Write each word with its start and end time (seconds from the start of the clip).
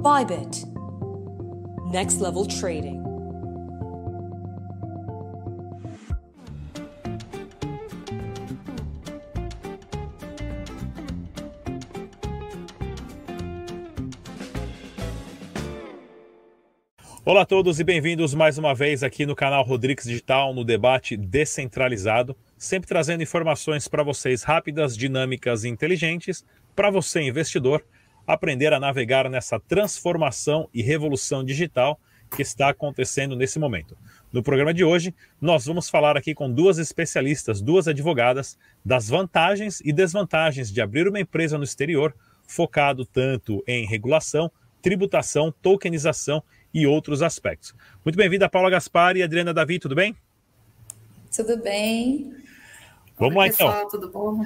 Bybit. 0.00 0.64
Next 1.90 2.20
level 2.20 2.46
trading. 2.46 3.02
Olá 17.24 17.42
a 17.42 17.44
todos 17.44 17.80
e 17.80 17.84
bem-vindos 17.84 18.32
mais 18.34 18.56
uma 18.56 18.72
vez 18.76 19.02
aqui 19.02 19.26
no 19.26 19.34
canal 19.34 19.64
Rodrigues 19.64 20.04
Digital 20.04 20.54
no 20.54 20.62
debate 20.62 21.16
descentralizado, 21.16 22.36
sempre 22.56 22.88
trazendo 22.88 23.24
informações 23.24 23.88
para 23.88 24.04
vocês 24.04 24.44
rápidas, 24.44 24.96
dinâmicas 24.96 25.64
e 25.64 25.68
inteligentes, 25.68 26.44
para 26.76 26.88
você 26.88 27.20
investidor 27.20 27.84
aprender 28.28 28.74
a 28.74 28.78
navegar 28.78 29.30
nessa 29.30 29.58
transformação 29.58 30.68
e 30.74 30.82
revolução 30.82 31.42
digital 31.42 31.98
que 32.30 32.42
está 32.42 32.68
acontecendo 32.68 33.34
nesse 33.34 33.58
momento. 33.58 33.96
No 34.30 34.42
programa 34.42 34.74
de 34.74 34.84
hoje, 34.84 35.14
nós 35.40 35.64
vamos 35.64 35.88
falar 35.88 36.14
aqui 36.14 36.34
com 36.34 36.52
duas 36.52 36.76
especialistas, 36.76 37.62
duas 37.62 37.88
advogadas, 37.88 38.58
das 38.84 39.08
vantagens 39.08 39.80
e 39.80 39.94
desvantagens 39.94 40.70
de 40.70 40.78
abrir 40.82 41.08
uma 41.08 41.18
empresa 41.18 41.56
no 41.56 41.64
exterior, 41.64 42.14
focado 42.46 43.06
tanto 43.06 43.64
em 43.66 43.86
regulação, 43.86 44.52
tributação, 44.82 45.50
tokenização 45.62 46.42
e 46.72 46.86
outros 46.86 47.22
aspectos. 47.22 47.74
Muito 48.04 48.16
bem-vinda, 48.16 48.46
Paula 48.46 48.68
Gaspar 48.68 49.16
e 49.16 49.22
Adriana 49.22 49.54
Davi, 49.54 49.78
tudo 49.78 49.94
bem? 49.94 50.14
Tudo 51.34 51.56
bem. 51.62 52.34
Vamos 53.18 53.36
Oi, 53.36 53.38
lá, 53.38 53.46
então. 53.46 53.66
pessoal, 53.68 53.88
tudo 53.88 54.10
bom? 54.10 54.44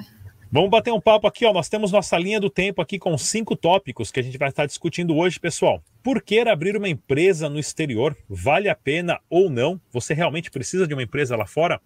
Vamos 0.53 0.69
bater 0.69 0.93
um 0.93 1.01
papo 1.01 1.25
aqui, 1.25 1.47
ó. 1.47 1.51
Nós 1.51 1.67
temos 1.67 1.91
nossa 1.91 2.15
linha 2.15 2.39
do 2.39 2.47
tempo 2.47 2.79
aqui 2.79 2.99
com 2.99 3.17
cinco 3.17 3.55
tópicos 3.55 4.11
que 4.11 4.19
a 4.19 4.23
gente 4.23 4.37
vai 4.37 4.49
estar 4.49 4.67
discutindo 4.67 5.17
hoje, 5.17 5.39
pessoal. 5.39 5.83
Por 6.03 6.21
que 6.21 6.41
abrir 6.41 6.77
uma 6.77 6.87
empresa 6.87 7.49
no 7.49 7.57
exterior? 7.57 8.15
Vale 8.29 8.69
a 8.69 8.75
pena 8.75 9.19
ou 9.27 9.49
não? 9.49 9.81
Você 9.91 10.13
realmente 10.13 10.51
precisa 10.51 10.85
de 10.85 10.93
uma 10.93 11.01
empresa 11.01 11.35
lá 11.35 11.47
fora? 11.47 11.81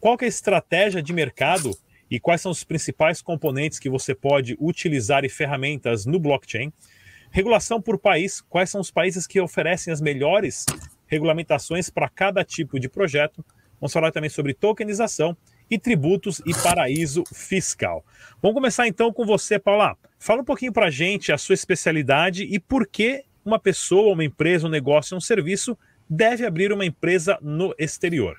Qual 0.00 0.16
é 0.20 0.24
a 0.24 0.26
estratégia 0.26 1.00
de 1.00 1.12
mercado 1.12 1.70
e 2.10 2.18
quais 2.18 2.40
são 2.40 2.50
os 2.50 2.64
principais 2.64 3.22
componentes 3.22 3.78
que 3.78 3.88
você 3.88 4.16
pode 4.16 4.56
utilizar 4.58 5.24
e 5.24 5.28
ferramentas 5.28 6.04
no 6.04 6.18
blockchain? 6.18 6.72
Regulação 7.30 7.80
por 7.80 8.00
país, 8.00 8.40
quais 8.40 8.68
são 8.68 8.80
os 8.80 8.90
países 8.90 9.28
que 9.28 9.40
oferecem 9.40 9.92
as 9.92 10.00
melhores 10.00 10.66
regulamentações 11.06 11.88
para 11.88 12.08
cada 12.08 12.42
tipo 12.42 12.80
de 12.80 12.88
projeto? 12.88 13.44
Vamos 13.80 13.92
falar 13.92 14.10
também 14.10 14.28
sobre 14.28 14.54
tokenização 14.54 15.36
e 15.70 15.78
tributos 15.78 16.40
e 16.46 16.54
paraíso 16.54 17.24
fiscal. 17.32 18.04
Vamos 18.42 18.54
começar 18.54 18.86
então 18.86 19.12
com 19.12 19.24
você, 19.24 19.58
Paula. 19.58 19.96
Fala 20.18 20.42
um 20.42 20.44
pouquinho 20.44 20.72
para 20.72 20.86
a 20.86 20.90
gente 20.90 21.32
a 21.32 21.38
sua 21.38 21.54
especialidade 21.54 22.44
e 22.44 22.58
por 22.58 22.86
que 22.86 23.24
uma 23.44 23.58
pessoa, 23.58 24.12
uma 24.12 24.24
empresa, 24.24 24.66
um 24.66 24.70
negócio, 24.70 25.16
um 25.16 25.20
serviço 25.20 25.76
deve 26.08 26.46
abrir 26.46 26.72
uma 26.72 26.84
empresa 26.84 27.38
no 27.40 27.74
exterior. 27.78 28.36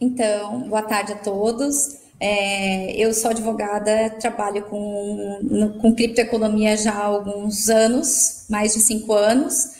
Então, 0.00 0.68
boa 0.68 0.82
tarde 0.82 1.12
a 1.12 1.16
todos. 1.16 2.00
É, 2.18 2.92
eu 2.96 3.14
sou 3.14 3.30
advogada, 3.30 4.10
trabalho 4.20 4.62
com, 4.64 5.78
com 5.80 5.94
criptoeconomia 5.94 6.76
já 6.76 6.92
há 6.92 7.04
alguns 7.04 7.68
anos, 7.70 8.46
mais 8.48 8.74
de 8.74 8.80
cinco 8.80 9.14
anos, 9.14 9.79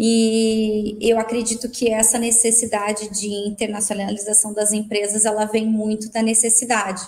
e 0.00 0.96
eu 1.00 1.18
acredito 1.18 1.68
que 1.68 1.90
essa 1.90 2.20
necessidade 2.20 3.10
de 3.10 3.26
internacionalização 3.48 4.54
das 4.54 4.72
empresas, 4.72 5.24
ela 5.24 5.44
vem 5.44 5.66
muito 5.66 6.08
da 6.12 6.22
necessidade. 6.22 7.02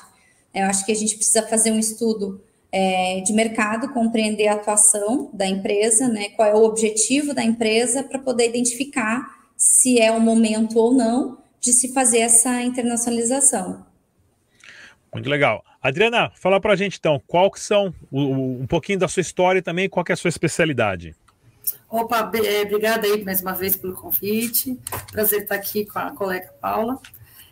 Eu 0.52 0.64
acho 0.64 0.84
que 0.84 0.90
a 0.90 0.96
gente 0.96 1.14
precisa 1.14 1.46
fazer 1.46 1.70
um 1.70 1.78
estudo 1.78 2.42
é, 2.72 3.20
de 3.20 3.32
mercado, 3.32 3.92
compreender 3.92 4.48
a 4.48 4.54
atuação 4.54 5.30
da 5.32 5.46
empresa, 5.46 6.08
né, 6.08 6.30
qual 6.30 6.48
é 6.48 6.54
o 6.54 6.64
objetivo 6.64 7.32
da 7.32 7.44
empresa, 7.44 8.02
para 8.02 8.18
poder 8.18 8.48
identificar 8.48 9.38
se 9.56 10.00
é 10.00 10.10
o 10.10 10.20
momento 10.20 10.76
ou 10.76 10.92
não 10.92 11.38
de 11.60 11.72
se 11.72 11.92
fazer 11.92 12.18
essa 12.18 12.60
internacionalização. 12.60 13.86
Muito 15.14 15.30
legal. 15.30 15.64
Adriana, 15.80 16.32
fala 16.34 16.60
para 16.60 16.72
a 16.72 16.76
gente 16.76 16.98
então, 16.98 17.22
qual 17.24 17.52
que 17.52 17.60
são 17.60 17.94
o, 18.10 18.20
o, 18.20 18.62
um 18.62 18.66
pouquinho 18.66 18.98
da 18.98 19.06
sua 19.06 19.20
história 19.20 19.60
e 19.60 19.62
também 19.62 19.88
qual 19.88 20.04
que 20.04 20.10
é 20.10 20.14
a 20.14 20.16
sua 20.16 20.28
especialidade. 20.28 21.14
Opa, 21.88 22.30
é, 22.44 22.62
obrigada 22.62 23.06
aí 23.06 23.24
mais 23.24 23.40
uma 23.40 23.52
vez 23.52 23.76
pelo 23.76 23.94
convite. 23.94 24.78
Prazer 25.10 25.42
estar 25.42 25.54
aqui 25.54 25.84
com 25.84 25.98
a 25.98 26.10
colega 26.10 26.52
Paula. 26.60 27.00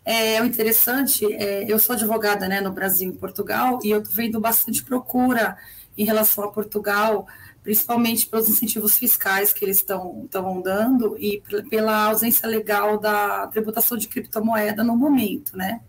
É, 0.05 0.41
o 0.41 0.45
interessante, 0.45 1.31
é, 1.35 1.71
eu 1.71 1.79
sou 1.79 1.95
advogada 1.95 2.49
né, 2.49 2.61
no 2.61 2.73
Brasil 2.73 3.11
e 3.11 3.15
em 3.15 3.17
Portugal 3.17 3.79
e 3.83 3.91
eu 3.91 3.99
estou 3.99 4.15
vendo 4.15 4.41
bastante 4.41 4.83
procura 4.83 5.57
em 5.97 6.05
relação 6.05 6.45
a 6.45 6.51
Portugal, 6.51 7.27
principalmente 7.63 8.27
pelos 8.27 8.49
incentivos 8.49 8.97
fiscais 8.97 9.53
que 9.53 9.65
eles 9.65 9.79
estão 9.79 10.29
dando 10.63 11.17
e 11.19 11.43
pela 11.69 12.07
ausência 12.07 12.49
legal 12.49 12.99
da 12.99 13.49
tributação 13.49 13.99
de 13.99 14.09
criptomoeda 14.09 14.83
no 14.83 14.97
momento, 14.97 15.57
né? 15.57 15.81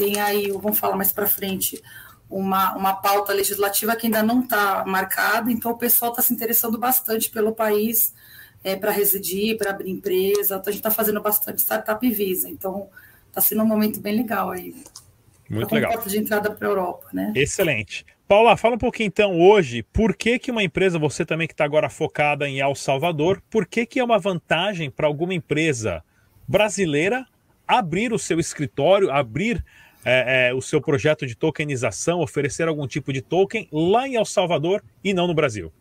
tem 0.00 0.18
aí, 0.18 0.50
vamos 0.50 0.78
falar 0.78 0.96
mais 0.96 1.12
para 1.12 1.26
frente, 1.26 1.78
uma, 2.30 2.76
uma 2.76 2.94
pauta 2.94 3.32
legislativa 3.32 3.96
que 3.96 4.06
ainda 4.06 4.22
não 4.22 4.40
está 4.40 4.84
marcada, 4.86 5.50
então 5.50 5.72
o 5.72 5.76
pessoal 5.76 6.12
está 6.12 6.22
se 6.22 6.32
interessando 6.32 6.78
bastante 6.78 7.28
pelo 7.28 7.52
país 7.52 8.14
é, 8.62 8.76
para 8.76 8.92
residir, 8.92 9.58
para 9.58 9.70
abrir 9.70 9.90
empresa, 9.90 10.56
então 10.56 10.68
a 10.68 10.72
gente 10.72 10.80
está 10.80 10.90
fazendo 10.90 11.20
bastante 11.20 11.60
startup 11.60 12.08
visa, 12.08 12.48
então 12.48 12.88
está 13.28 13.40
sendo 13.40 13.62
um 13.62 13.66
momento 13.66 14.00
bem 14.00 14.16
legal 14.16 14.50
aí. 14.50 14.74
Muito 15.48 15.74
legal. 15.74 15.92
porta 15.92 16.08
de 16.08 16.18
entrada 16.18 16.50
para 16.52 16.68
a 16.68 16.70
Europa, 16.70 17.08
né? 17.12 17.32
Excelente. 17.34 18.06
Paula, 18.28 18.56
fala 18.56 18.76
um 18.76 18.78
pouquinho 18.78 19.08
então 19.08 19.40
hoje, 19.40 19.82
por 19.82 20.14
que, 20.14 20.38
que 20.38 20.52
uma 20.52 20.62
empresa, 20.62 21.00
você 21.00 21.26
também 21.26 21.48
que 21.48 21.54
está 21.54 21.64
agora 21.64 21.90
focada 21.90 22.48
em 22.48 22.60
El 22.60 22.76
Salvador, 22.76 23.42
por 23.50 23.66
que, 23.66 23.84
que 23.84 23.98
é 23.98 24.04
uma 24.04 24.20
vantagem 24.20 24.88
para 24.88 25.08
alguma 25.08 25.34
empresa 25.34 26.04
brasileira 26.46 27.26
abrir 27.66 28.12
o 28.12 28.18
seu 28.18 28.38
escritório, 28.38 29.10
abrir 29.10 29.64
é, 30.04 30.48
é, 30.48 30.54
o 30.54 30.60
seu 30.60 30.80
projeto 30.80 31.26
de 31.26 31.34
tokenização, 31.34 32.20
oferecer 32.20 32.68
algum 32.68 32.86
tipo 32.86 33.12
de 33.12 33.20
token 33.20 33.68
lá 33.72 34.06
em 34.08 34.16
El 34.16 34.24
Salvador 34.24 34.82
e 35.02 35.12
não 35.12 35.26
no 35.26 35.34
Brasil? 35.34 35.72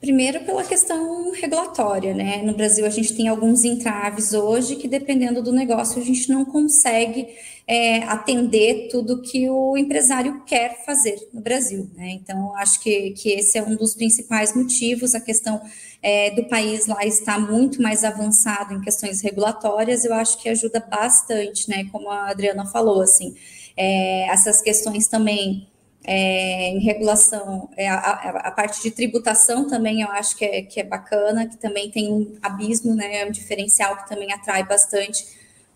Primeiro, 0.00 0.40
pela 0.46 0.64
questão 0.64 1.30
regulatória, 1.30 2.14
né? 2.14 2.40
No 2.42 2.54
Brasil, 2.54 2.86
a 2.86 2.90
gente 2.90 3.14
tem 3.14 3.28
alguns 3.28 3.64
entraves 3.64 4.32
hoje 4.32 4.76
que, 4.76 4.88
dependendo 4.88 5.42
do 5.42 5.52
negócio, 5.52 6.00
a 6.00 6.04
gente 6.04 6.30
não 6.30 6.42
consegue 6.42 7.28
é, 7.66 8.02
atender 8.04 8.88
tudo 8.90 9.20
que 9.20 9.50
o 9.50 9.76
empresário 9.76 10.42
quer 10.46 10.86
fazer 10.86 11.16
no 11.34 11.42
Brasil, 11.42 11.90
né? 11.94 12.12
Então, 12.12 12.56
acho 12.56 12.80
que, 12.80 13.10
que 13.10 13.28
esse 13.28 13.58
é 13.58 13.62
um 13.62 13.76
dos 13.76 13.94
principais 13.94 14.56
motivos. 14.56 15.14
A 15.14 15.20
questão 15.20 15.60
é, 16.02 16.30
do 16.30 16.44
país 16.44 16.86
lá 16.86 17.04
está 17.04 17.38
muito 17.38 17.82
mais 17.82 18.02
avançado 18.02 18.72
em 18.72 18.80
questões 18.80 19.20
regulatórias, 19.20 20.06
eu 20.06 20.14
acho 20.14 20.38
que 20.40 20.48
ajuda 20.48 20.80
bastante, 20.80 21.68
né? 21.68 21.84
Como 21.92 22.08
a 22.08 22.30
Adriana 22.30 22.64
falou, 22.64 23.02
assim, 23.02 23.34
é, 23.76 24.26
essas 24.30 24.62
questões 24.62 25.06
também 25.08 25.69
é, 26.04 26.70
em 26.70 26.78
regulação, 26.78 27.68
é, 27.76 27.88
a, 27.88 27.96
a, 27.96 28.50
parte 28.50 28.82
de 28.82 28.90
tributação 28.90 29.68
também 29.68 30.00
eu 30.00 30.10
acho 30.10 30.36
que 30.36 30.44
é, 30.44 30.62
que 30.62 30.80
é 30.80 30.84
bacana, 30.84 31.46
que 31.46 31.56
também 31.58 31.90
tem 31.90 32.10
um 32.10 32.36
abismo, 32.42 32.94
né, 32.94 33.26
um 33.26 33.30
diferencial 33.30 33.96
que 33.96 34.08
também 34.08 34.32
atrai 34.32 34.64
bastante 34.64 35.26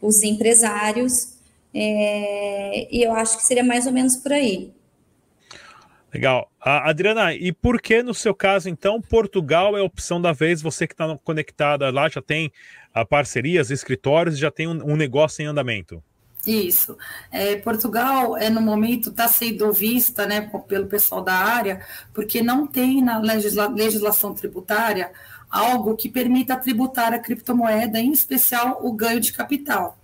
os 0.01 0.23
empresários, 0.23 1.35
é, 1.75 2.89
e 2.91 3.03
eu 3.03 3.13
acho 3.13 3.37
que 3.37 3.45
seria 3.45 3.65
mais 3.65 3.87
ou 3.87 3.93
menos 3.93 4.17
por 4.17 4.33
aí. 4.33 4.73
Legal. 6.13 6.49
A 6.61 6.89
Adriana, 6.89 7.35
e 7.35 7.53
por 7.53 7.83
que 7.83 8.01
no 8.01 8.15
seu 8.15 8.33
caso, 8.33 8.69
então, 8.69 9.03
Portugal 9.03 9.77
é 9.77 9.81
a 9.81 9.85
opção 9.85 10.23
da 10.23 10.33
vez? 10.33 10.63
Você 10.63 10.87
que 10.87 10.95
está 10.95 11.19
conectada 11.25 11.91
lá 11.91 12.09
já 12.09 12.23
tem 12.23 12.53
a 12.95 13.01
ah, 13.01 13.05
parcerias, 13.05 13.73
escritórios, 13.73 14.39
já 14.39 14.49
tem 14.49 14.69
um, 14.69 14.93
um 14.93 14.97
negócio 14.97 15.43
em 15.43 15.47
andamento? 15.47 16.01
Isso. 16.47 16.97
É, 17.31 17.57
Portugal, 17.57 18.37
é, 18.37 18.51
no 18.51 18.61
momento, 18.61 19.11
está 19.11 19.27
sendo 19.29 19.73
vista 19.73 20.27
né, 20.27 20.51
pelo 20.69 20.87
pessoal 20.87 21.23
da 21.23 21.35
área, 21.35 21.85
porque 22.13 22.43
não 22.43 22.67
tem 22.67 23.03
na 23.03 23.19
legisla 23.19 23.67
legislação 23.69 24.35
tributária 24.35 25.11
algo 25.51 25.97
que 25.97 26.09
permita 26.09 26.57
tributar 26.57 27.13
a 27.15 27.19
criptomoeda, 27.19 27.99
em 27.99 28.13
especial 28.13 28.81
o 28.83 28.93
ganho 28.93 29.21
de 29.21 29.33
capital. 29.33 29.97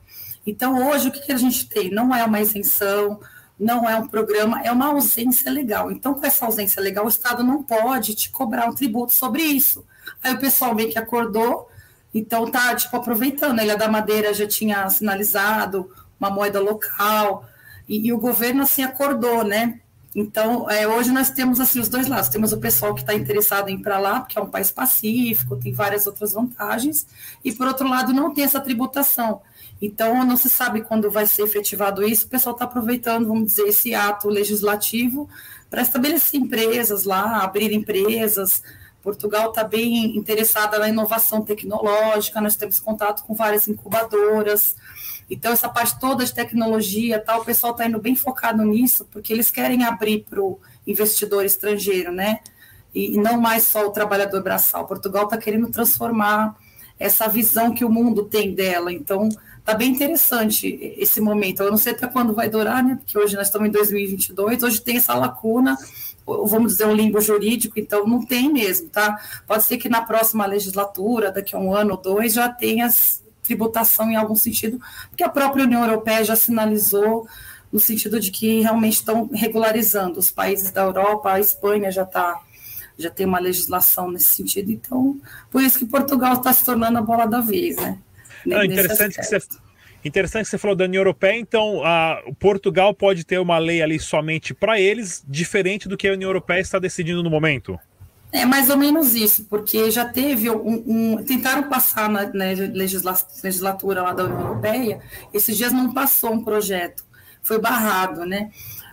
Então, 0.47 0.88
hoje, 0.88 1.09
o 1.09 1.12
que, 1.12 1.20
que 1.20 1.32
a 1.32 1.37
gente 1.37 1.69
tem? 1.69 1.91
Não 1.91 2.14
é 2.14 2.25
uma 2.25 2.41
isenção, 2.41 3.20
não 3.59 3.88
é 3.88 3.94
um 3.97 4.06
programa, 4.06 4.62
é 4.62 4.73
uma 4.73 4.87
ausência 4.87 5.50
legal. 5.50 5.91
Então, 5.91 6.14
com 6.14 6.25
essa 6.25 6.47
ausência 6.47 6.81
legal, 6.81 7.05
o 7.05 7.09
Estado 7.09 7.44
não 7.44 7.62
pode 7.62 8.14
te 8.14 8.31
cobrar 8.31 8.67
um 8.67 8.75
tributo 8.75 9.12
sobre 9.12 9.43
isso. 9.43 9.85
Aí 10.23 10.32
o 10.32 10.38
pessoal 10.38 10.75
meio 10.75 10.91
que 10.91 10.99
acordou, 10.99 11.69
então 12.14 12.50
tá, 12.50 12.75
tipo, 12.75 12.97
aproveitando. 12.97 13.59
A 13.61 13.64
Ilha 13.64 13.76
da 13.76 13.88
Madeira 13.88 14.32
já 14.32 14.47
tinha 14.47 14.88
sinalizado, 14.88 15.91
uma 16.20 16.31
moeda 16.31 16.61
local, 16.61 17.44
e, 17.88 18.06
e 18.06 18.12
o 18.12 18.19
governo 18.19 18.62
assim 18.62 18.82
acordou, 18.82 19.43
né? 19.43 19.81
Então, 20.14 20.69
é, 20.69 20.88
hoje 20.88 21.11
nós 21.12 21.31
temos 21.31 21.61
assim 21.61 21.78
os 21.78 21.88
dois 21.88 22.08
lados. 22.08 22.28
Temos 22.28 22.52
o 22.52 22.58
pessoal 22.58 22.94
que 22.94 23.00
está 23.00 23.14
interessado 23.14 23.69
em 23.69 23.75
ir 23.75 23.78
para 23.78 23.99
lá, 23.99 24.20
porque 24.20 24.38
é 24.38 24.43
um 24.43 24.50
país 24.50 24.70
pacífico, 24.70 25.56
tem 25.56 25.72
várias 25.72 26.06
outras 26.06 26.32
vantagens, 26.32 27.06
e 27.44 27.52
por 27.52 27.67
outro 27.67 27.88
lado 27.88 28.12
não 28.12 28.34
tem 28.34 28.44
essa 28.44 28.61
tributação. 28.61 29.40
Então, 29.81 30.25
não 30.25 30.37
se 30.37 30.50
sabe 30.50 30.82
quando 30.82 31.11
vai 31.11 31.26
ser 31.26 31.43
efetivado 31.43 32.02
isso, 32.02 32.26
o 32.26 32.28
pessoal 32.28 32.55
está 32.55 32.64
aproveitando, 32.64 33.28
vamos 33.28 33.46
dizer, 33.46 33.69
esse 33.69 33.94
ato 33.94 34.28
legislativo 34.28 35.28
para 35.70 35.81
estabelecer 35.81 36.40
empresas 36.40 37.05
lá, 37.05 37.43
abrir 37.43 37.73
empresas. 37.73 38.62
Portugal 39.02 39.49
está 39.50 39.64
bem 39.64 40.17
interessada 40.17 40.79
na 40.79 40.88
inovação 40.88 41.43
tecnológica, 41.43 42.41
nós 42.41 42.56
temos 42.56 42.79
contato 42.81 43.25
com 43.25 43.35
várias 43.35 43.67
incubadoras. 43.67 44.76
Então, 45.31 45.52
essa 45.52 45.69
parte 45.69 45.99
toda 45.99 46.25
de 46.25 46.35
tecnologia, 46.35 47.19
tal, 47.20 47.41
o 47.41 47.44
pessoal 47.44 47.73
está 47.73 47.87
indo 47.87 48.00
bem 48.00 48.17
focado 48.17 48.64
nisso, 48.64 49.06
porque 49.11 49.32
eles 49.32 49.50
querem 49.50 49.85
abrir 49.85 50.26
para 50.29 50.43
o 50.43 50.58
investidor 50.87 51.44
estrangeiro, 51.44 52.12
né? 52.12 52.41
E, 52.93 53.14
e 53.14 53.19
não 53.19 53.41
mais 53.41 53.62
só 53.62 53.87
o 53.87 53.91
trabalhador 53.91 54.43
braçal. 54.43 54.87
Portugal 54.87 55.25
está 55.25 55.38
querendo 55.38 55.70
transformar 55.70 56.56
essa 56.99 57.29
visão 57.29 57.73
que 57.73 57.85
o 57.85 57.88
mundo 57.88 58.25
tem 58.25 58.55
dela. 58.55 58.93
Então, 58.93 59.29
está 59.58 59.73
bem 59.73 59.91
interessante 59.91 60.94
esse 60.99 61.20
momento. 61.20 61.62
Eu 61.62 61.70
não 61.70 61.79
sei 61.79 61.93
até 61.93 62.06
quando 62.06 62.35
vai 62.35 62.50
durar, 62.50 62.82
né? 62.82 62.97
Porque 62.97 63.17
hoje 63.17 63.37
nós 63.37 63.47
estamos 63.47 63.69
em 63.69 63.73
2022, 63.73 64.62
hoje 64.62 64.81
tem 64.82 64.97
essa 64.97 65.14
lacuna, 65.14 65.79
vamos 66.47 66.73
dizer, 66.73 66.87
um 66.87 66.94
limbo 66.94 67.21
jurídico, 67.21 67.79
então 67.79 68.06
não 68.06 68.25
tem 68.25 68.53
mesmo, 68.53 68.88
tá? 68.88 69.19
Pode 69.47 69.65
ser 69.65 69.79
que 69.79 69.88
na 69.88 70.03
próxima 70.03 70.47
legislatura, 70.47 71.31
daqui 71.31 71.55
a 71.55 71.59
um 71.59 71.75
ano 71.75 71.93
ou 71.93 71.97
dois, 71.97 72.32
já 72.32 72.49
tenha 72.49 72.88
tributação 73.43 74.11
em 74.11 74.17
algum 74.17 74.37
sentido, 74.37 74.81
porque 75.09 75.25
a 75.25 75.29
própria 75.29 75.65
União 75.65 75.85
Europeia 75.85 76.25
já 76.25 76.37
sinalizou 76.37 77.27
no 77.73 77.81
sentido 77.81 78.19
de 78.19 78.31
que 78.31 78.61
realmente 78.61 78.94
estão 78.94 79.29
regularizando 79.32 80.19
os 80.19 80.31
países 80.31 80.71
da 80.71 80.82
Europa, 80.82 81.32
a 81.32 81.41
Espanha 81.41 81.91
já 81.91 82.03
está 82.03 82.41
já 82.99 83.09
tem 83.09 83.25
uma 83.25 83.38
legislação 83.38 84.11
nesse 84.11 84.35
sentido, 84.35 84.71
então 84.71 85.19
por 85.50 85.62
isso 85.62 85.79
que 85.79 85.87
Portugal 85.87 86.35
está 86.35 86.53
se 86.53 86.62
tornando 86.65 86.99
a 86.99 87.03
bola 87.03 87.26
da 87.26 87.41
vez, 87.41 87.76
né? 87.76 87.99
Não, 88.44 88.62
interessante 88.62 89.17
que 89.17 89.25
você 89.25 89.41
Interessante 90.05 90.44
que 90.44 90.50
você 90.50 90.58
falou 90.58 90.75
da 90.75 90.85
União 90.85 91.00
Europeia, 91.00 91.38
então 91.38 91.85
a, 91.85 92.23
Portugal 92.38 92.94
pode 92.94 93.25
ter 93.25 93.38
uma 93.38 93.58
lei 93.58 93.82
ali 93.82 94.00
somente 94.00 94.55
para 94.55 94.81
eles, 94.81 95.23
diferente 95.29 95.88
do 95.88 95.97
que 95.97 96.08
a 96.08 96.12
União 96.12 96.29
Europeia 96.29 96.61
está 96.61 96.79
decidindo 96.79 97.23
no 97.23 97.29
momento. 97.29 97.79
É 98.32 98.47
mais 98.47 98.70
ou 98.70 98.76
menos 98.76 99.14
isso, 99.14 99.44
porque 99.44 99.91
já 99.91 100.05
teve 100.05 100.49
um. 100.50 100.85
um 100.87 101.25
tentaram 101.25 101.69
passar 101.69 102.08
na, 102.08 102.26
na 102.32 102.44
legislatura 103.43 104.02
lá 104.02 104.12
da 104.12 104.25
União 104.25 104.41
Europeia, 104.41 105.00
esses 105.35 105.56
dias 105.56 105.73
não 105.73 105.93
passou 105.93 106.32
um 106.32 106.44
projeto, 106.44 107.05
foi 107.43 107.58
barrado, 107.58 108.25
né? 108.25 108.50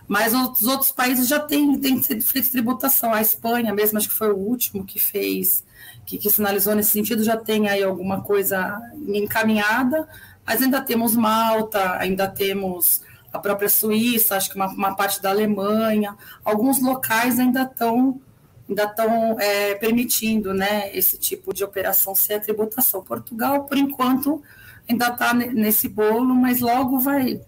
Mas 0.08 0.34
os 0.34 0.62
outros 0.62 0.90
países 0.90 1.28
já 1.28 1.38
têm, 1.38 1.78
têm 1.78 2.00
feito 2.00 2.50
tributação. 2.50 3.12
A 3.12 3.20
Espanha 3.20 3.74
mesmo, 3.74 3.98
acho 3.98 4.08
que 4.08 4.14
foi 4.14 4.32
o 4.32 4.36
último 4.36 4.84
que 4.84 4.98
fez 4.98 5.62
que, 6.08 6.16
que 6.16 6.30
sinalizou 6.30 6.74
nesse 6.74 6.90
sentido, 6.90 7.22
já 7.22 7.36
tem 7.36 7.68
aí 7.68 7.82
alguma 7.82 8.22
coisa 8.22 8.80
encaminhada, 9.06 10.08
mas 10.48 10.62
ainda 10.62 10.80
temos 10.80 11.14
Malta, 11.14 11.98
ainda 11.98 12.26
temos 12.26 13.02
a 13.30 13.38
própria 13.38 13.68
Suíça, 13.68 14.34
acho 14.34 14.48
que 14.48 14.56
uma, 14.56 14.68
uma 14.68 14.96
parte 14.96 15.20
da 15.20 15.28
Alemanha, 15.28 16.16
alguns 16.42 16.80
locais 16.80 17.38
ainda 17.38 17.64
estão 17.64 18.18
ainda 18.66 18.84
estão 18.84 19.38
é, 19.38 19.74
permitindo 19.74 20.54
né, 20.54 20.90
esse 20.96 21.18
tipo 21.18 21.52
de 21.52 21.62
operação 21.62 22.14
sem 22.14 22.36
a 22.36 22.40
tributação. 22.40 23.02
Portugal, 23.02 23.64
por 23.64 23.76
enquanto, 23.76 24.42
ainda 24.88 25.08
está 25.08 25.34
nesse 25.34 25.86
bolo, 25.86 26.34
mas 26.34 26.60
logo 26.60 26.98
vai, 26.98 27.40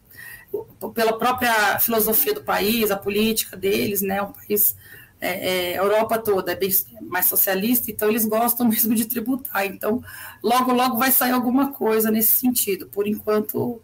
pela 0.95 1.19
própria 1.19 1.79
filosofia 1.79 2.35
do 2.35 2.43
país, 2.43 2.91
a 2.91 2.97
política 2.99 3.57
deles, 3.57 4.03
né, 4.03 4.21
um 4.21 4.33
país 4.33 4.77
é, 5.21 5.73
é, 5.73 5.79
a 5.79 5.83
Europa 5.83 6.19
toda 6.19 6.53
é 6.53 6.57
bem 6.57 6.71
mais 7.03 7.27
socialista, 7.27 7.91
então 7.91 8.09
eles 8.09 8.25
gostam 8.25 8.67
mesmo 8.69 8.95
de 8.95 9.05
tributar. 9.05 9.67
Então, 9.67 10.03
logo, 10.43 10.73
logo 10.73 10.97
vai 10.97 11.11
sair 11.11 11.33
alguma 11.33 11.73
coisa 11.73 12.11
nesse 12.11 12.33
sentido. 12.33 12.87
Por 12.87 13.07
enquanto, 13.07 13.81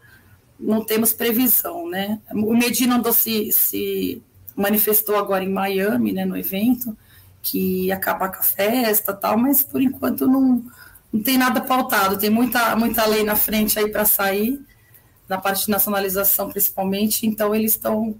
não 0.58 0.84
temos 0.84 1.12
previsão, 1.12 1.88
né? 1.88 2.20
O 2.32 2.56
Medina 2.56 3.00
se, 3.12 3.52
se 3.52 4.22
manifestou 4.56 5.16
agora 5.16 5.44
em 5.44 5.50
Miami, 5.50 6.12
né, 6.12 6.24
no 6.24 6.36
evento, 6.36 6.96
que 7.42 7.86
ia 7.86 7.94
acabar 7.94 8.30
com 8.30 8.40
a 8.40 8.42
festa 8.42 9.12
tal, 9.12 9.36
mas 9.36 9.62
por 9.62 9.80
enquanto 9.82 10.26
não, 10.26 10.64
não 11.12 11.22
tem 11.22 11.36
nada 11.36 11.60
pautado. 11.60 12.18
Tem 12.18 12.30
muita, 12.30 12.74
muita 12.74 13.06
lei 13.06 13.22
na 13.22 13.36
frente 13.36 13.78
aí 13.78 13.90
para 13.90 14.06
sair, 14.06 14.60
na 15.28 15.38
parte 15.38 15.66
de 15.66 15.70
nacionalização 15.70 16.48
principalmente, 16.48 17.26
então 17.26 17.54
eles 17.54 17.72
estão 17.72 18.16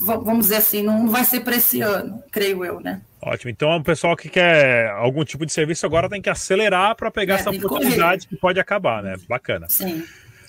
vamos 0.00 0.46
dizer 0.46 0.56
assim, 0.56 0.82
não 0.82 1.08
vai 1.08 1.24
ser 1.24 1.40
para 1.40 1.56
esse 1.56 1.80
ano, 1.80 2.22
creio 2.30 2.64
eu, 2.64 2.80
né? 2.80 3.00
Ótimo. 3.20 3.50
Então, 3.50 3.76
o 3.76 3.82
pessoal 3.82 4.16
que 4.16 4.28
quer 4.28 4.90
algum 4.90 5.24
tipo 5.24 5.44
de 5.44 5.52
serviço 5.52 5.84
agora 5.84 6.08
tem 6.08 6.22
que 6.22 6.30
acelerar 6.30 6.94
para 6.94 7.10
pegar 7.10 7.34
é, 7.34 7.40
essa 7.40 7.50
oportunidade 7.50 8.26
que, 8.26 8.34
que 8.34 8.40
pode 8.40 8.60
acabar, 8.60 9.02
né? 9.02 9.16
Bacana. 9.28 9.66
Sim. 9.68 10.04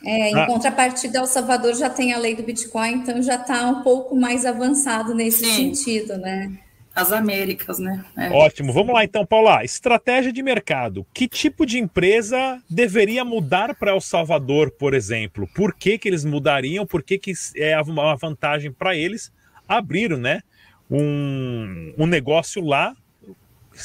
É, 0.06 0.30
em 0.30 0.36
ah. 0.36 0.46
contrapartida, 0.46 1.19
El 1.19 1.25
Salvador 1.25 1.75
já 1.75 1.90
tem 1.90 2.13
a 2.13 2.18
lei 2.18 2.36
do 2.36 2.44
Bitcoin, 2.44 2.94
então 2.94 3.22
já 3.22 3.36
está 3.36 3.68
um 3.68 3.81
pouco 3.81 4.16
mais 4.16 4.46
avançado 4.46 5.13
nesse 5.13 5.46
Sim. 5.46 5.74
sentido, 5.75 6.18
né? 6.18 6.51
As 6.96 7.12
Américas, 7.12 7.80
né? 7.80 8.04
É. 8.18 8.30
Ótimo. 8.30 8.74
Vamos 8.74 8.94
lá 8.94 9.04
então, 9.04 9.25
Paula. 9.25 9.63
Estratégia 9.63 10.34
de 10.34 10.42
mercado. 10.42 11.06
Que 11.13 11.28
tipo 11.28 11.66
de 11.66 11.78
empresa 11.78 12.62
deveria 12.69 13.24
mudar 13.24 13.75
para 13.75 13.92
El 13.92 14.01
Salvador, 14.01 14.72
por 14.72 14.94
exemplo? 14.94 15.48
Por 15.56 15.74
que, 15.74 15.98
que 15.98 16.10
eles 16.10 16.25
mudariam? 16.25 16.86
Por 16.86 17.04
que, 17.04 17.18
que 17.18 17.31
é 17.56 17.80
uma 17.81 18.16
vantagem 18.16 18.72
para 18.72 18.96
eles? 18.96 19.31
Abriram 19.69 20.18
né, 20.18 20.42
um, 20.89 21.94
um 21.95 22.07
negócio 22.07 22.62
lá, 22.66 22.95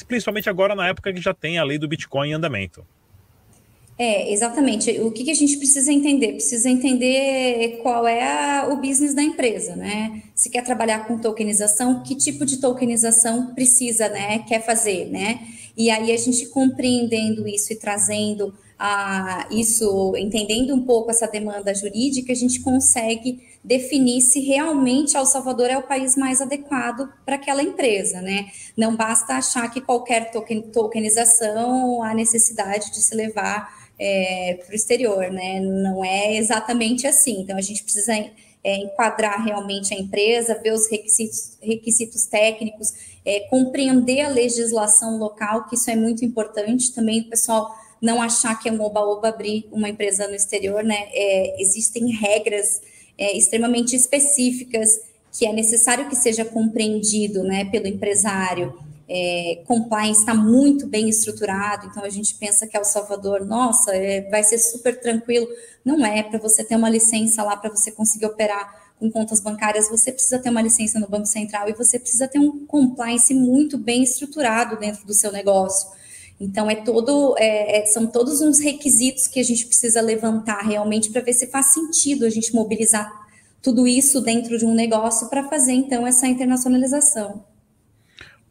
principalmente 0.09 0.49
agora 0.49 0.75
na 0.75 0.89
época 0.89 1.13
que 1.13 1.21
já 1.21 1.35
tem 1.35 1.59
a 1.59 1.65
lei 1.65 1.77
do 1.77 1.87
Bitcoin 1.87 2.31
em 2.31 2.33
andamento. 2.33 2.85
É, 3.97 4.33
exatamente. 4.33 4.91
O 5.01 5.13
que, 5.13 5.23
que, 5.23 5.31
a 5.31 5.35
gente 5.35 5.57
precisa 5.57 5.93
entender? 5.93 6.33
Precisa 6.33 6.69
entender 6.69 7.79
qual 7.81 8.09
é 8.09 8.23
a, 8.25 8.69
o 8.69 8.77
business 8.79 9.15
da 9.15 9.23
empresa, 9.23 9.77
né? 9.77 10.23
Se 10.35 10.51
quer 10.51 10.65
trabalhar 10.65 11.07
com 11.07 11.17
tokenização, 11.17 12.03
que 12.03 12.17
tipo 12.17 12.45
de 12.45 12.57
tokenização 12.57 13.55
precisa, 13.55 14.09
né? 14.09 14.41
Quer 14.49 14.65
fazer, 14.65 15.07
né? 15.11 15.47
E 15.77 15.91
aí 15.91 16.11
a 16.11 16.17
gente 16.17 16.47
compreendendo 16.47 17.47
isso 17.47 17.73
e 17.73 17.77
trazendo 17.77 18.53
a, 18.79 19.47
isso, 19.51 20.15
entendendo 20.17 20.75
um 20.75 20.85
pouco 20.85 21.11
essa 21.11 21.27
demanda 21.27 21.75
jurídica, 21.75 22.33
a 22.33 22.37
gente 22.37 22.61
consegue 22.61 23.43
definir 23.63 24.21
se 24.21 24.41
realmente 24.41 25.17
El 25.17 25.25
Salvador 25.25 25.71
é 25.71 25.79
o 25.79 25.83
país 25.83 26.17
mais 26.17 26.41
adequado 26.41 27.09
para 27.25 27.37
aquela 27.37 27.63
empresa, 27.63 28.21
né? 28.21 28.47
Não 28.77 28.95
basta 28.95 29.35
achar 29.35 29.71
que 29.73 29.81
qualquer 29.81 30.31
token, 30.31 30.63
tokenização 30.63 32.03
há 32.03 32.13
necessidade 32.13 32.91
de 32.91 33.01
se 33.03 33.15
levar 33.15 33.85
é, 33.99 34.59
para 34.63 34.73
o 34.73 34.75
exterior, 34.75 35.31
né? 35.31 35.61
Não 35.61 36.05
é 36.05 36.37
exatamente 36.37 37.07
assim. 37.07 37.41
Então, 37.41 37.57
a 37.57 37.63
gente 37.63 37.83
precisa 37.83 38.13
é, 38.65 38.77
enquadrar 38.79 39.43
realmente 39.45 39.95
a 39.95 39.99
empresa, 39.99 40.59
ver 40.61 40.73
os 40.73 40.91
requisitos, 40.91 41.57
requisitos 41.63 42.27
técnicos, 42.27 42.93
é, 43.25 43.41
compreender 43.49 44.23
a 44.23 44.29
legislação 44.29 45.19
local, 45.19 45.67
que 45.69 45.77
isso 45.77 45.91
é 45.91 45.97
muito 45.97 46.25
importante 46.25 46.93
também, 46.93 47.21
o 47.21 47.31
pessoal 47.31 47.75
não 48.05 48.21
achar 48.21 48.59
que 48.61 48.69
é 48.69 48.73
um 48.73 48.83
oba-oba 48.83 49.29
abrir 49.29 49.67
uma 49.73 49.89
empresa 49.89 50.29
no 50.29 50.35
exterior, 50.35 50.85
né? 50.85 51.09
É, 51.11 51.61
existem 51.61 52.11
regras 52.11 52.83
é, 53.17 53.35
extremamente 53.35 53.97
específicas 53.97 55.01
que 55.33 55.47
é 55.47 55.53
necessário 55.53 56.07
que 56.09 56.15
seja 56.15 56.45
compreendido 56.45 57.43
né, 57.43 57.65
pelo 57.65 57.87
empresário. 57.87 58.79
É, 59.09 59.63
compliance 59.67 60.21
está 60.21 60.35
muito 60.35 60.87
bem 60.87 61.09
estruturado, 61.09 61.87
então 61.87 62.05
a 62.05 62.11
gente 62.11 62.35
pensa 62.35 62.67
que 62.67 62.77
El 62.77 62.85
Salvador, 62.85 63.45
nossa, 63.45 63.95
é, 63.97 64.29
vai 64.31 64.45
ser 64.45 64.59
super 64.59 65.01
tranquilo. 65.01 65.49
Não 65.83 66.05
é, 66.05 66.23
para 66.23 66.39
você 66.39 66.63
ter 66.63 66.77
uma 66.77 66.91
licença 66.91 67.43
lá, 67.43 67.57
para 67.57 67.71
você 67.71 67.91
conseguir 67.91 68.27
operar 68.27 68.85
com 69.01 69.11
contas 69.11 69.41
bancárias, 69.41 69.89
você 69.89 70.13
precisa 70.13 70.39
ter 70.39 70.51
uma 70.51 70.63
licença 70.63 71.01
no 71.01 71.09
Banco 71.09 71.27
Central 71.27 71.71
e 71.71 71.73
você 71.73 71.99
precisa 71.99 72.29
ter 72.29 72.39
um 72.39 72.67
compliance 72.67 73.33
muito 73.33 73.79
bem 73.79 74.03
estruturado 74.03 74.79
dentro 74.79 75.07
do 75.07 75.15
seu 75.15 75.33
negócio. 75.33 76.04
Então, 76.41 76.69
é 76.71 76.77
todo, 76.77 77.37
é, 77.39 77.79
é, 77.79 77.87
são 77.87 78.07
todos 78.07 78.41
uns 78.41 78.61
requisitos 78.61 79.27
que 79.27 79.39
a 79.39 79.43
gente 79.43 79.67
precisa 79.67 80.01
levantar 80.01 80.63
realmente 80.63 81.11
para 81.11 81.23
ver 81.23 81.33
se 81.33 81.47
faz 81.47 81.73
sentido 81.73 82.27
a 82.27 82.31
gente 82.31 82.55
mobilizar 82.55 83.11
tudo 83.63 83.87
isso 83.87 84.21
dentro 84.21 84.59
de 84.59 84.65
um 84.65 84.75
negócio 84.75 85.29
para 85.31 85.49
fazer, 85.49 85.73
então, 85.73 86.07
essa 86.07 86.27
internacionalização. 86.27 87.45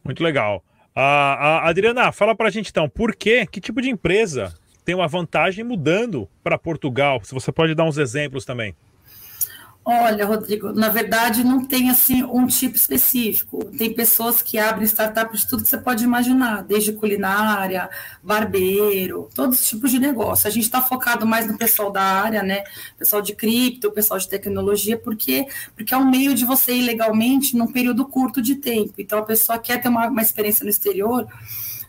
Muito 0.02 0.22
legal. 0.22 0.64
Uh, 0.96 1.62
Adriana, 1.62 2.12
fala 2.12 2.34
para 2.34 2.48
a 2.48 2.50
gente 2.50 2.70
então, 2.70 2.88
por 2.88 3.14
quê? 3.14 3.46
Que 3.50 3.60
tipo 3.60 3.80
de 3.80 3.90
empresa 3.90 4.54
tem 4.84 4.94
uma 4.94 5.08
vantagem 5.08 5.64
mudando 5.64 6.28
para 6.42 6.58
Portugal? 6.58 7.20
Se 7.24 7.34
você 7.34 7.50
pode 7.50 7.74
dar 7.74 7.84
uns 7.84 7.98
exemplos 7.98 8.44
também. 8.44 8.74
Olha, 9.86 10.24
Rodrigo, 10.24 10.72
na 10.72 10.88
verdade 10.88 11.44
não 11.44 11.62
tem 11.62 11.90
assim 11.90 12.22
um 12.22 12.46
tipo 12.46 12.74
específico. 12.74 13.62
Tem 13.76 13.92
pessoas 13.92 14.40
que 14.40 14.56
abrem 14.56 14.84
startups 14.86 15.42
de 15.42 15.48
tudo 15.48 15.62
que 15.62 15.68
você 15.68 15.76
pode 15.76 16.02
imaginar, 16.02 16.62
desde 16.62 16.94
culinária, 16.94 17.90
barbeiro, 18.22 19.28
todos 19.34 19.60
os 19.60 19.68
tipos 19.68 19.90
de 19.90 19.98
negócio. 19.98 20.48
A 20.48 20.50
gente 20.50 20.62
está 20.64 20.80
focado 20.80 21.26
mais 21.26 21.46
no 21.46 21.58
pessoal 21.58 21.90
da 21.92 22.00
área, 22.02 22.42
né? 22.42 22.64
Pessoal 22.98 23.20
de 23.20 23.34
cripto, 23.34 23.92
pessoal 23.92 24.18
de 24.18 24.26
tecnologia, 24.26 24.96
porque 24.96 25.46
porque 25.76 25.92
é 25.92 25.98
um 25.98 26.10
meio 26.10 26.34
de 26.34 26.46
você 26.46 26.72
ir 26.72 26.82
legalmente 26.82 27.54
num 27.54 27.70
período 27.70 28.06
curto 28.06 28.40
de 28.40 28.54
tempo. 28.54 28.94
Então 28.96 29.18
a 29.18 29.22
pessoa 29.22 29.58
quer 29.58 29.82
ter 29.82 29.88
uma, 29.88 30.06
uma 30.08 30.22
experiência 30.22 30.64
no 30.64 30.70
exterior 30.70 31.28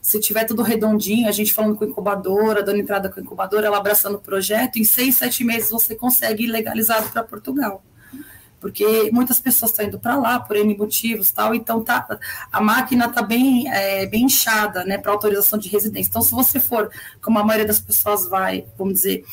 se 0.05 0.19
tiver 0.19 0.43
tudo 0.43 0.61
redondinho, 0.61 1.27
a 1.27 1.31
gente 1.31 1.51
falando 1.51 1.75
com 1.75 1.83
a 1.83 1.87
incubadora, 1.87 2.61
dando 2.61 2.77
entrada 2.77 3.09
com 3.09 3.19
a 3.19 3.23
incubadora, 3.23 3.65
ela 3.65 3.77
abraçando 3.77 4.17
o 4.17 4.21
projeto, 4.21 4.77
em 4.77 4.83
seis, 4.83 5.15
sete 5.15 5.43
meses 5.43 5.71
você 5.71 5.95
consegue 5.95 6.45
legalizado 6.45 7.09
para 7.09 7.23
Portugal. 7.23 7.83
Porque 8.59 9.09
muitas 9.11 9.39
pessoas 9.39 9.71
estão 9.71 9.83
indo 9.83 9.97
para 9.97 10.15
lá 10.15 10.39
por 10.39 10.57
N 10.57 10.77
motivos 10.77 11.31
tal, 11.31 11.55
então 11.55 11.83
tá, 11.83 12.19
a 12.51 12.61
máquina 12.61 13.07
está 13.07 13.23
bem, 13.23 13.67
é, 13.67 14.05
bem 14.05 14.25
inchada 14.25 14.85
né, 14.85 14.99
para 14.99 15.11
autorização 15.11 15.57
de 15.57 15.69
residência. 15.69 16.09
Então, 16.09 16.21
se 16.21 16.31
você 16.31 16.59
for, 16.59 16.91
como 17.19 17.39
a 17.39 17.43
maioria 17.43 17.65
das 17.65 17.79
pessoas 17.79 18.29
vai, 18.29 18.63
vamos 18.77 18.93
dizer, 18.93 19.25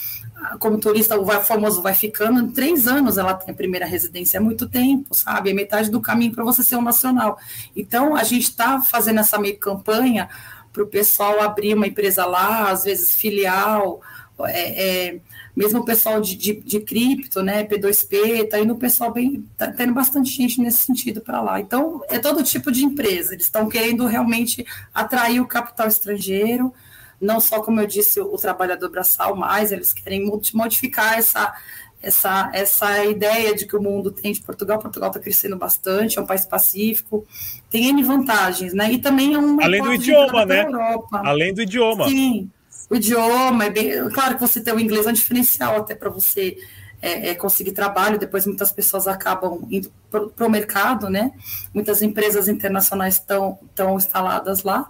como 0.59 0.79
turista, 0.79 1.21
o 1.21 1.27
famoso 1.43 1.83
vai 1.83 1.93
ficando, 1.93 2.41
em 2.41 2.51
três 2.51 2.89
anos 2.89 3.19
ela 3.19 3.35
tem 3.35 3.53
a 3.53 3.57
primeira 3.57 3.85
residência, 3.85 4.39
é 4.39 4.41
muito 4.41 4.67
tempo, 4.67 5.15
sabe? 5.15 5.51
É 5.51 5.53
metade 5.53 5.91
do 5.91 6.01
caminho 6.01 6.33
para 6.33 6.45
você 6.45 6.63
ser 6.63 6.77
um 6.77 6.83
nacional. 6.83 7.39
Então, 7.77 8.17
a 8.17 8.25
gente 8.25 8.45
está 8.45 8.81
fazendo 8.81 9.21
essa 9.21 9.39
meio 9.39 9.59
campanha 9.59 10.31
para 10.73 10.83
o 10.83 10.87
pessoal 10.87 11.41
abrir 11.41 11.75
uma 11.75 11.87
empresa 11.87 12.25
lá, 12.25 12.71
às 12.71 12.85
vezes 12.85 13.15
filial, 13.15 14.01
é, 14.47 15.09
é, 15.11 15.21
mesmo 15.55 15.81
o 15.81 15.85
pessoal 15.85 16.21
de, 16.21 16.35
de, 16.35 16.55
de, 16.55 16.81
cripto, 16.81 17.43
né, 17.43 17.65
P2P, 17.65 18.49
tá 18.49 18.59
indo 18.59 18.73
o 18.73 18.79
pessoal 18.79 19.13
bem, 19.13 19.47
tá 19.57 19.71
tendo 19.71 19.93
bastante 19.93 20.31
gente 20.31 20.61
nesse 20.61 20.79
sentido 20.79 21.21
para 21.21 21.41
lá. 21.41 21.61
Então, 21.61 22.03
é 22.09 22.19
todo 22.19 22.43
tipo 22.43 22.73
de 22.73 22.85
empresa, 22.85 23.35
eles 23.35 23.45
estão 23.45 23.69
querendo 23.69 24.07
realmente 24.07 24.67
atrair 24.95 25.41
o 25.41 25.47
capital 25.47 25.87
estrangeiro, 25.87 26.73
não 27.21 27.39
só, 27.39 27.63
como 27.63 27.81
eu 27.81 27.87
disse, 27.87 28.21
o, 28.21 28.35
o 28.35 28.39
trabalhador 28.39 28.91
braçal, 28.91 29.37
mas 29.37 29.71
eles 29.71 29.93
querem 29.93 30.29
modificar 30.55 31.19
essa, 31.19 31.55
essa, 32.03 32.51
essa 32.53 33.05
ideia 33.05 33.55
de 33.55 33.65
que 33.65 33.77
o 33.77 33.81
mundo 33.81 34.11
tem 34.11 34.33
de 34.33 34.43
Portugal. 34.43 34.79
Portugal 34.79 35.11
está 35.11 35.21
crescendo 35.21 35.57
bastante, 35.57 36.19
é 36.19 36.23
um 36.23 36.27
país 36.27 36.45
pacífico, 36.45 37.25
tem 37.71 37.87
N 37.89 38.03
vantagens, 38.03 38.75
né? 38.75 38.93
E 38.93 38.99
também 38.99 39.35
é 39.35 39.39
um. 39.39 39.63
Além 39.63 39.83
do 39.83 39.95
idioma, 39.95 40.45
né? 40.45 40.67
Além 41.13 41.55
do 41.55 41.63
idioma. 41.63 42.09
Sim, 42.09 42.51
o 42.91 42.97
idioma 42.97 43.67
é 43.67 43.71
bem. 43.71 44.11
Claro 44.11 44.35
que 44.35 44.41
você 44.41 44.61
tem 44.61 44.75
o 44.75 44.81
inglês 44.81 45.07
é 45.07 45.11
um 45.11 45.13
diferencial 45.13 45.77
até 45.77 45.95
para 45.95 46.11
você. 46.11 46.57
É, 47.05 47.31
é, 47.31 47.35
conseguir 47.35 47.73
trabalho, 47.73 48.17
depois 48.17 48.47
muitas 48.47 48.71
pessoas 48.71 49.09
acabam 49.09 49.67
indo 49.69 49.93
para 50.09 50.47
o 50.47 50.49
mercado, 50.49 51.11
né? 51.11 51.33
Muitas 51.75 52.01
empresas 52.01 52.47
internacionais 52.47 53.15
estão 53.15 53.59
instaladas 53.97 54.63
lá, 54.63 54.89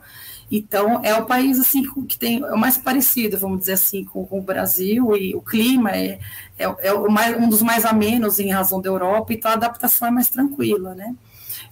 então, 0.54 1.00
é 1.02 1.14
o 1.14 1.24
país 1.24 1.58
assim 1.58 1.82
que 2.06 2.18
tem 2.18 2.42
é 2.42 2.52
o 2.52 2.58
mais 2.58 2.76
parecido, 2.76 3.38
vamos 3.38 3.60
dizer 3.60 3.72
assim, 3.72 4.04
com, 4.04 4.26
com 4.26 4.38
o 4.38 4.42
Brasil, 4.42 5.16
e 5.16 5.34
o 5.34 5.40
clima 5.40 5.92
é, 5.92 6.18
é, 6.58 6.64
é 6.64 7.08
mais, 7.08 7.34
um 7.38 7.48
dos 7.48 7.62
mais 7.62 7.86
amenos 7.86 8.38
em 8.38 8.50
razão 8.50 8.78
da 8.78 8.90
Europa, 8.90 9.32
então 9.32 9.50
a 9.50 9.54
adaptação 9.54 10.08
é 10.08 10.10
mais 10.10 10.28
tranquila, 10.28 10.94
né? 10.94 11.14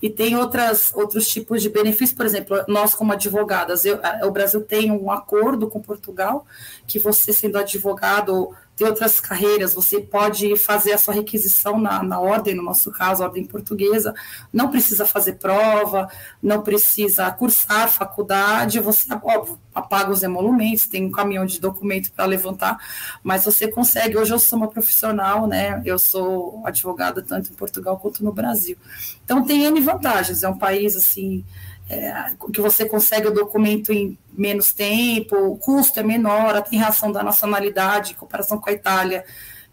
E 0.01 0.09
tem 0.09 0.35
outras, 0.35 0.93
outros 0.95 1.29
tipos 1.29 1.61
de 1.61 1.69
benefícios, 1.69 2.17
por 2.17 2.25
exemplo, 2.25 2.57
nós 2.67 2.95
como 2.95 3.13
advogadas, 3.13 3.85
eu, 3.85 4.01
o 4.23 4.31
Brasil 4.31 4.63
tem 4.63 4.91
um 4.91 5.11
acordo 5.11 5.69
com 5.69 5.79
Portugal, 5.79 6.47
que 6.87 6.99
você 6.99 7.35
sendo 7.35 7.59
advogado 7.59 8.55
tem 8.81 8.89
outras 8.89 9.21
carreiras, 9.21 9.75
você 9.75 10.01
pode 10.01 10.57
fazer 10.57 10.95
a 10.95 10.99
sua 10.99 11.13
requisição 11.13 11.79
na, 11.79 12.03
na 12.03 12.19
ordem, 12.19 12.55
no 12.55 12.63
nosso 12.63 12.91
caso, 12.91 13.23
ordem 13.23 13.45
portuguesa, 13.45 14.15
não 14.51 14.71
precisa 14.71 15.05
fazer 15.05 15.35
prova, 15.35 16.09
não 16.43 16.63
precisa 16.63 17.31
cursar 17.31 17.91
faculdade, 17.91 18.81
você, 18.81 19.07
óbvio, 19.23 19.61
apaga 19.75 20.11
os 20.11 20.23
emolumentos, 20.23 20.87
tem 20.87 21.05
um 21.05 21.11
caminhão 21.11 21.45
de 21.45 21.61
documento 21.61 22.11
para 22.11 22.25
levantar, 22.25 22.79
mas 23.23 23.45
você 23.45 23.69
consegue, 23.69 24.17
hoje 24.17 24.33
eu 24.33 24.39
sou 24.39 24.59
uma 24.59 24.69
profissional, 24.69 25.47
né, 25.47 25.83
eu 25.85 25.99
sou 25.99 26.63
advogada 26.65 27.21
tanto 27.21 27.51
em 27.51 27.55
Portugal 27.55 27.99
quanto 27.99 28.25
no 28.25 28.33
Brasil. 28.33 28.79
Então 29.23 29.45
tem 29.45 29.67
N 29.67 29.79
vantagens, 29.83 30.43
é 30.43 30.49
um 30.49 30.57
país, 30.57 30.97
assim, 30.97 31.45
é, 31.91 32.37
que 32.53 32.61
você 32.61 32.85
consegue 32.85 33.27
o 33.27 33.35
documento 33.35 33.93
em 33.93 34.17
menos 34.33 34.73
tempo, 34.73 35.37
o 35.37 35.59
custo 35.59 35.99
é 35.99 36.05
menor, 36.05 36.55
a 36.55 36.65
reação 36.71 37.11
da 37.11 37.21
nacionalidade, 37.21 38.13
em 38.13 38.15
comparação 38.15 38.59
com 38.59 38.71
a 38.71 38.73
Itália, 38.73 39.25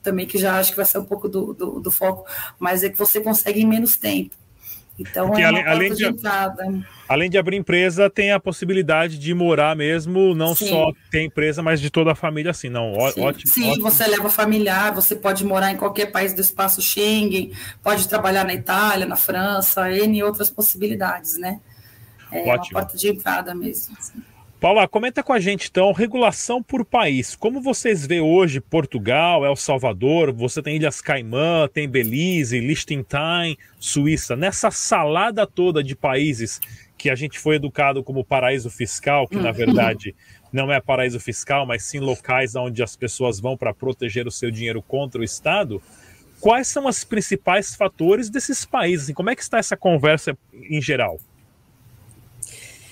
também, 0.02 0.26
que 0.26 0.40
já 0.40 0.58
acho 0.58 0.72
que 0.72 0.78
vai 0.78 0.86
ser 0.86 0.98
um 0.98 1.06
pouco 1.06 1.30
do, 1.30 1.54
do, 1.54 1.80
do 1.80 1.92
foco, 1.92 2.26
mas 2.58 2.84
é 2.84 2.90
que 2.90 2.98
você 2.98 3.22
consegue 3.22 3.62
em 3.62 3.68
menos 3.68 3.98
tempo. 3.98 4.36
Então, 4.98 5.28
Porque 5.28 5.44
é 5.44 5.46
além, 5.46 5.64
além 5.64 5.94
de, 5.94 6.12
de 6.12 6.28
além 7.08 7.30
de 7.30 7.38
abrir 7.38 7.56
empresa, 7.56 8.10
tem 8.10 8.32
a 8.32 8.40
possibilidade 8.40 9.20
de 9.20 9.32
morar 9.32 9.76
mesmo, 9.76 10.34
não 10.34 10.56
Sim. 10.56 10.70
só 10.70 10.92
ter 11.12 11.22
empresa, 11.22 11.62
mas 11.62 11.80
de 11.80 11.92
toda 11.92 12.14
a 12.14 12.16
família, 12.16 12.50
assim, 12.50 12.68
não, 12.68 12.94
Sim. 13.12 13.22
ótimo. 13.22 13.52
Sim, 13.54 13.70
ótimo. 13.70 13.92
você 13.92 14.08
leva 14.08 14.28
familiar, 14.28 14.92
você 14.92 15.16
pode 15.16 15.46
morar 15.46 15.72
em 15.72 15.78
qualquer 15.78 16.08
país 16.08 16.34
do 16.34 16.42
espaço 16.42 16.82
Schengen, 16.82 17.52
pode 17.84 18.08
trabalhar 18.08 18.44
na 18.44 18.56
Itália, 18.56 19.06
na 19.06 19.16
França, 19.16 19.92
N 19.92 20.24
outras 20.24 20.50
possibilidades, 20.50 21.38
né? 21.38 21.60
É 22.32 22.42
Ótimo. 22.42 22.78
uma 22.78 22.86
porta 22.86 22.98
de 22.98 23.10
entrada 23.10 23.56
mesmo. 23.56 23.96
Assim. 23.98 24.22
Paula, 24.60 24.88
comenta 24.88 25.22
com 25.22 25.34
a 25.34 25.40
gente 25.40 25.68
então, 25.70 25.92
regulação 25.92 26.64
por 26.64 26.84
país. 26.84 27.36
Como 27.36 27.62
vocês 27.62 28.08
vê 28.08 28.20
hoje 28.20 28.60
Portugal, 28.60 29.46
El 29.46 29.56
Salvador, 29.56 30.34
você 30.34 30.64
tem 30.64 30.78
Ilhas 30.78 31.00
Caimã, 31.00 31.70
tem 31.72 31.88
Belize, 31.88 32.60
Liechtenstein, 32.60 33.56
Suíça, 33.80 34.36
nessa 34.36 34.72
salada 34.72 35.46
toda 35.46 35.84
de 35.84 35.96
países 35.96 36.60
que 36.98 37.12
a 37.12 37.14
gente 37.14 37.38
foi 37.38 37.58
educado 37.58 38.04
como 38.04 38.26
paraíso 38.26 38.72
fiscal, 38.72 39.28
que 39.28 39.38
na 39.38 39.52
verdade 39.52 40.16
não 40.52 40.72
é 40.72 40.82
paraíso 40.82 41.20
fiscal, 41.20 41.68
mas 41.68 41.84
sim 41.84 42.00
locais 42.00 42.56
onde 42.56 42.82
as 42.82 42.96
pessoas 42.96 43.40
vão 43.40 43.56
para 43.56 43.76
proteger 43.76 44.26
o 44.26 44.32
seu 44.32 44.50
dinheiro 44.50 44.82
contra 44.82 45.22
o 45.22 45.24
Estado. 45.24 45.80
Quais 46.40 46.68
são 46.68 46.88
os 46.88 47.04
principais 47.04 47.76
fatores 47.76 48.28
desses 48.28 48.66
países? 48.66 49.06
Assim, 49.06 49.14
como 49.14 49.30
é 49.30 49.36
que 49.36 49.44
está 49.44 49.60
essa 49.60 49.78
conversa 49.78 50.36
em 50.52 50.82
geral? 50.82 51.20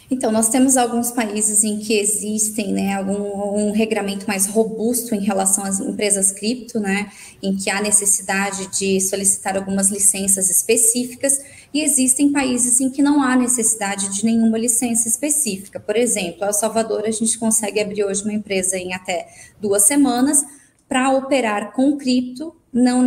Então, 0.09 0.31
nós 0.31 0.49
temos 0.49 0.77
alguns 0.77 1.11
países 1.11 1.63
em 1.63 1.79
que 1.79 1.97
existem 1.97 2.71
né, 2.71 2.93
algum 2.93 3.25
um 3.55 3.71
regramento 3.71 4.27
mais 4.27 4.45
robusto 4.45 5.15
em 5.15 5.21
relação 5.21 5.63
às 5.63 5.79
empresas 5.79 6.31
cripto, 6.31 6.79
né, 6.79 7.11
em 7.41 7.55
que 7.55 7.69
há 7.69 7.81
necessidade 7.81 8.67
de 8.67 9.01
solicitar 9.01 9.57
algumas 9.57 9.89
licenças 9.89 10.49
específicas, 10.49 11.39
e 11.73 11.81
existem 11.81 12.31
países 12.31 12.79
em 12.79 12.89
que 12.89 13.01
não 13.01 13.21
há 13.21 13.35
necessidade 13.35 14.09
de 14.09 14.23
nenhuma 14.23 14.57
licença 14.57 15.07
específica. 15.07 15.79
Por 15.79 15.95
exemplo, 15.95 16.45
El 16.45 16.53
Salvador, 16.53 17.03
a 17.05 17.11
gente 17.11 17.37
consegue 17.37 17.79
abrir 17.79 18.03
hoje 18.03 18.23
uma 18.23 18.33
empresa 18.33 18.77
em 18.77 18.93
até 18.93 19.27
duas 19.59 19.87
semanas. 19.87 20.45
Para 20.87 21.11
operar 21.13 21.73
com 21.73 21.97
cripto, 21.97 22.55
não, 22.71 23.03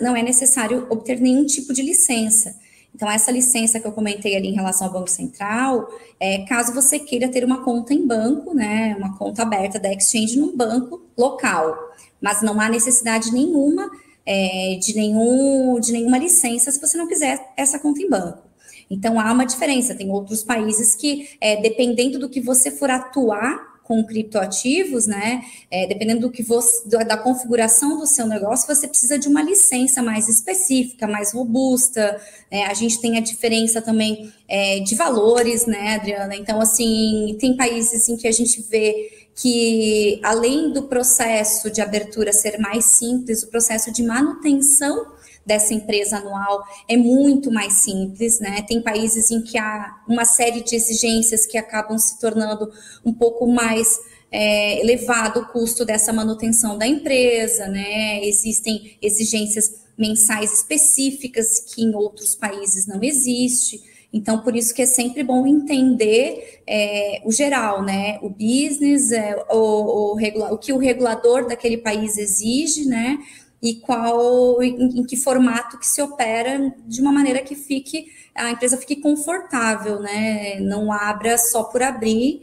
não 0.00 0.16
é 0.16 0.22
necessário 0.22 0.86
obter 0.88 1.20
nenhum 1.20 1.44
tipo 1.44 1.74
de 1.74 1.82
licença. 1.82 2.56
Então, 2.98 3.08
essa 3.08 3.30
licença 3.30 3.78
que 3.78 3.86
eu 3.86 3.92
comentei 3.92 4.34
ali 4.34 4.48
em 4.48 4.54
relação 4.54 4.88
ao 4.88 4.92
Banco 4.92 5.08
Central, 5.08 5.88
é 6.18 6.38
caso 6.38 6.74
você 6.74 6.98
queira 6.98 7.28
ter 7.28 7.44
uma 7.44 7.62
conta 7.62 7.94
em 7.94 8.04
banco, 8.04 8.52
né, 8.52 8.96
uma 8.98 9.16
conta 9.16 9.42
aberta 9.42 9.78
da 9.78 9.92
Exchange 9.92 10.36
num 10.36 10.56
banco 10.56 11.00
local, 11.16 11.78
mas 12.20 12.42
não 12.42 12.60
há 12.60 12.68
necessidade 12.68 13.32
nenhuma 13.32 13.88
é, 14.26 14.80
de, 14.82 14.96
nenhum, 14.96 15.78
de 15.78 15.92
nenhuma 15.92 16.18
licença 16.18 16.72
se 16.72 16.80
você 16.80 16.98
não 16.98 17.06
quiser 17.06 17.52
essa 17.56 17.78
conta 17.78 18.02
em 18.02 18.10
banco. 18.10 18.42
Então, 18.90 19.20
há 19.20 19.32
uma 19.32 19.46
diferença. 19.46 19.94
Tem 19.94 20.10
outros 20.10 20.42
países 20.42 20.96
que, 20.96 21.28
é, 21.40 21.54
dependendo 21.62 22.18
do 22.18 22.28
que 22.28 22.40
você 22.40 22.68
for 22.68 22.90
atuar 22.90 23.77
com 23.88 24.04
criptoativos, 24.04 25.06
né? 25.06 25.42
É, 25.70 25.86
dependendo 25.86 26.20
do 26.20 26.30
que 26.30 26.42
você, 26.42 26.86
da 26.86 27.16
configuração 27.16 27.98
do 27.98 28.06
seu 28.06 28.26
negócio, 28.26 28.66
você 28.66 28.86
precisa 28.86 29.18
de 29.18 29.26
uma 29.26 29.42
licença 29.42 30.02
mais 30.02 30.28
específica, 30.28 31.08
mais 31.08 31.32
robusta. 31.32 32.20
Né? 32.52 32.66
A 32.66 32.74
gente 32.74 33.00
tem 33.00 33.16
a 33.16 33.20
diferença 33.20 33.80
também 33.80 34.30
é, 34.46 34.80
de 34.80 34.94
valores, 34.94 35.64
né, 35.64 35.94
Adriana? 35.94 36.36
Então, 36.36 36.60
assim, 36.60 37.34
tem 37.40 37.56
países 37.56 38.10
em 38.10 38.16
que 38.18 38.28
a 38.28 38.32
gente 38.32 38.60
vê 38.60 39.10
que, 39.34 40.20
além 40.22 40.70
do 40.70 40.82
processo 40.82 41.70
de 41.70 41.80
abertura 41.80 42.32
ser 42.32 42.58
mais 42.58 42.84
simples, 42.84 43.42
o 43.42 43.48
processo 43.48 43.90
de 43.90 44.02
manutenção 44.02 45.17
dessa 45.48 45.72
empresa 45.72 46.18
anual 46.18 46.62
é 46.86 46.96
muito 46.96 47.50
mais 47.50 47.72
simples, 47.72 48.38
né? 48.38 48.62
Tem 48.68 48.82
países 48.82 49.30
em 49.30 49.40
que 49.40 49.58
há 49.58 49.96
uma 50.06 50.26
série 50.26 50.62
de 50.62 50.76
exigências 50.76 51.46
que 51.46 51.56
acabam 51.56 51.98
se 51.98 52.20
tornando 52.20 52.70
um 53.04 53.12
pouco 53.12 53.46
mais 53.46 53.98
é, 54.30 54.78
elevado 54.78 55.40
o 55.40 55.46
custo 55.46 55.86
dessa 55.86 56.12
manutenção 56.12 56.76
da 56.76 56.86
empresa, 56.86 57.66
né? 57.66 58.22
Existem 58.24 58.98
exigências 59.00 59.74
mensais 59.96 60.52
específicas 60.52 61.60
que 61.60 61.82
em 61.82 61.94
outros 61.94 62.34
países 62.36 62.86
não 62.86 63.02
existe. 63.02 63.82
Então, 64.12 64.40
por 64.40 64.54
isso 64.54 64.74
que 64.74 64.82
é 64.82 64.86
sempre 64.86 65.22
bom 65.22 65.46
entender 65.46 66.62
é, 66.66 67.22
o 67.24 67.32
geral, 67.32 67.82
né? 67.82 68.18
O 68.22 68.28
business, 68.28 69.12
é, 69.12 69.34
o, 69.50 70.14
o, 70.14 70.52
o 70.52 70.58
que 70.58 70.72
o 70.74 70.78
regulador 70.78 71.46
daquele 71.46 71.78
país 71.78 72.18
exige, 72.18 72.84
né? 72.84 73.18
E 73.62 73.74
qual 73.76 74.62
em, 74.62 75.00
em, 75.00 75.04
que 75.04 75.16
formato 75.16 75.78
que 75.78 75.86
se 75.86 76.00
opera 76.00 76.72
de 76.86 77.00
uma 77.00 77.12
maneira 77.12 77.42
que 77.42 77.56
fique 77.56 78.06
a 78.34 78.50
empresa 78.50 78.76
fique 78.76 78.96
confortável, 78.96 80.00
né? 80.00 80.60
Não 80.60 80.92
abra 80.92 81.36
só 81.36 81.64
por 81.64 81.82
abrir 81.82 82.40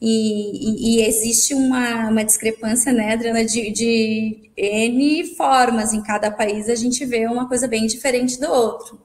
e, 0.00 0.96
e, 0.98 0.98
e 0.98 1.06
existe 1.06 1.54
uma, 1.54 2.08
uma 2.08 2.24
discrepância, 2.24 2.92
né, 2.92 3.14
Adriana, 3.14 3.44
de, 3.44 3.70
de 3.70 4.50
N 4.56 5.34
formas 5.36 5.94
em 5.94 6.02
cada 6.02 6.30
país 6.30 6.68
a 6.68 6.74
gente 6.74 7.04
vê 7.06 7.26
uma 7.26 7.48
coisa 7.48 7.66
bem 7.66 7.86
diferente 7.86 8.38
do 8.38 8.46
outro. 8.46 9.00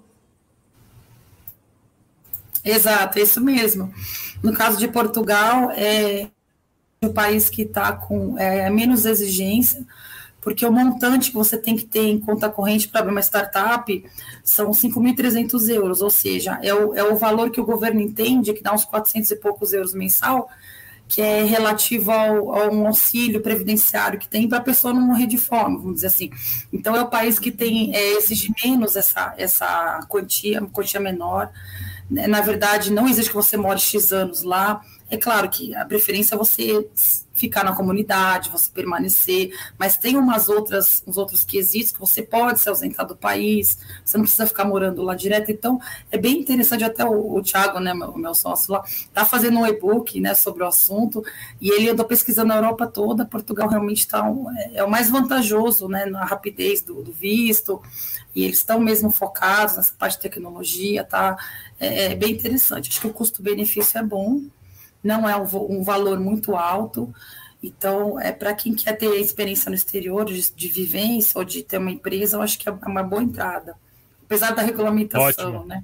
Exato, 2.63 3.17
é 3.17 3.21
isso 3.21 3.41
mesmo. 3.41 3.91
No 4.43 4.53
caso 4.53 4.77
de 4.77 4.87
Portugal, 4.87 5.71
é 5.71 6.27
o 7.03 7.09
país 7.09 7.49
que 7.49 7.63
está 7.63 7.93
com 7.93 8.37
é, 8.37 8.69
menos 8.69 9.05
exigência, 9.05 9.85
porque 10.41 10.65
o 10.65 10.71
montante 10.71 11.29
que 11.29 11.35
você 11.35 11.55
tem 11.55 11.75
que 11.75 11.85
ter 11.85 12.07
em 12.07 12.19
conta 12.19 12.49
corrente 12.49 12.89
para 12.89 13.01
abrir 13.01 13.11
uma 13.11 13.21
startup 13.21 14.05
são 14.43 14.71
5.300 14.71 15.69
euros, 15.69 16.01
ou 16.01 16.09
seja, 16.09 16.59
é 16.63 16.73
o, 16.73 16.95
é 16.95 17.03
o 17.03 17.15
valor 17.15 17.51
que 17.51 17.61
o 17.61 17.65
governo 17.65 18.01
entende, 18.01 18.51
que 18.51 18.63
dá 18.63 18.73
uns 18.73 18.83
400 18.83 19.29
e 19.29 19.35
poucos 19.35 19.71
euros 19.71 19.93
mensal, 19.93 20.49
que 21.07 21.21
é 21.21 21.43
relativo 21.43 22.09
ao, 22.09 22.55
a 22.55 22.69
um 22.69 22.87
auxílio 22.87 23.41
previdenciário 23.41 24.17
que 24.17 24.27
tem 24.27 24.47
para 24.47 24.57
a 24.57 24.61
pessoa 24.61 24.93
não 24.93 25.01
morrer 25.01 25.27
de 25.27 25.37
fome, 25.37 25.77
vamos 25.77 25.95
dizer 25.95 26.07
assim. 26.07 26.31
Então, 26.73 26.95
é 26.95 27.01
o 27.01 27.07
país 27.07 27.37
que 27.37 27.51
tem 27.51 27.93
é, 27.95 28.13
exige 28.17 28.51
menos 28.63 28.95
essa, 28.95 29.35
essa 29.37 29.99
quantia, 30.09 30.61
quantia 30.71 30.99
menor. 30.99 31.51
Na 32.09 32.41
verdade, 32.41 32.91
não 32.91 33.07
exige 33.07 33.29
que 33.29 33.35
você 33.35 33.55
more 33.55 33.79
X 33.79 34.11
anos 34.11 34.41
lá. 34.41 34.81
É 35.09 35.17
claro 35.17 35.49
que 35.49 35.75
a 35.75 35.85
preferência 35.85 36.35
é 36.35 36.37
você 36.37 36.87
ficar 37.41 37.63
na 37.63 37.75
comunidade, 37.75 38.51
você 38.51 38.69
permanecer, 38.71 39.51
mas 39.77 39.97
tem 39.97 40.15
umas 40.15 40.47
outras, 40.47 41.03
uns 41.07 41.17
outros 41.17 41.43
quesitos 41.43 41.91
que 41.91 41.99
você 41.99 42.21
pode 42.21 42.61
se 42.61 42.69
ausentar 42.69 43.05
do 43.05 43.15
país, 43.15 43.79
você 44.05 44.15
não 44.15 44.23
precisa 44.23 44.45
ficar 44.45 44.63
morando 44.63 45.01
lá 45.01 45.15
direto. 45.15 45.51
Então, 45.51 45.79
é 46.11 46.17
bem 46.17 46.39
interessante, 46.39 46.83
até 46.83 47.03
o, 47.03 47.35
o 47.35 47.41
Thiago, 47.41 47.79
né, 47.79 47.93
meu, 47.95 48.15
meu 48.15 48.35
sócio 48.35 48.71
lá, 48.73 48.83
está 48.85 49.25
fazendo 49.25 49.57
um 49.57 49.65
e-book 49.65 50.21
né, 50.21 50.35
sobre 50.35 50.63
o 50.63 50.67
assunto, 50.67 51.23
e 51.59 51.71
ele 51.71 51.89
andou 51.89 52.05
pesquisando 52.05 52.53
a 52.53 52.57
Europa 52.57 52.85
toda, 52.85 53.25
Portugal 53.25 53.67
realmente 53.67 53.99
está 53.99 54.23
um, 54.23 54.49
é, 54.55 54.71
é, 54.75 54.83
o 54.83 54.89
mais 54.89 55.09
vantajoso 55.09 55.87
né, 55.87 56.05
na 56.05 56.23
rapidez 56.23 56.81
do, 56.83 57.01
do 57.01 57.11
visto, 57.11 57.81
e 58.35 58.43
eles 58.45 58.59
estão 58.59 58.79
mesmo 58.79 59.09
focados 59.09 59.77
nessa 59.77 59.93
parte 59.97 60.13
de 60.13 60.21
tecnologia, 60.21 61.03
tá? 61.03 61.35
É, 61.79 62.11
é 62.11 62.15
bem 62.15 62.31
interessante. 62.31 62.89
Acho 62.89 63.01
que 63.01 63.07
o 63.07 63.13
custo-benefício 63.13 63.97
é 63.97 64.03
bom 64.03 64.41
não 65.03 65.27
é 65.27 65.35
um, 65.35 65.83
valor 65.83 66.19
muito 66.19 66.55
alto. 66.55 67.13
Então, 67.63 68.19
é 68.19 68.31
para 68.31 68.53
quem 68.53 68.73
quer 68.73 68.93
ter 68.93 69.07
experiência 69.19 69.69
no 69.69 69.75
exterior, 69.75 70.25
de, 70.25 70.51
de, 70.51 70.67
vivência 70.67 71.37
ou 71.37 71.43
de 71.43 71.61
ter 71.61 71.77
uma 71.77 71.91
empresa, 71.91 72.37
eu 72.37 72.41
acho 72.41 72.57
que 72.57 72.67
é 72.67 72.71
uma 72.71 73.03
boa 73.03 73.21
entrada. 73.21 73.75
Apesar 74.25 74.51
da 74.51 74.61
regulamentação, 74.61 75.53
Ótimo. 75.53 75.65
né? 75.65 75.83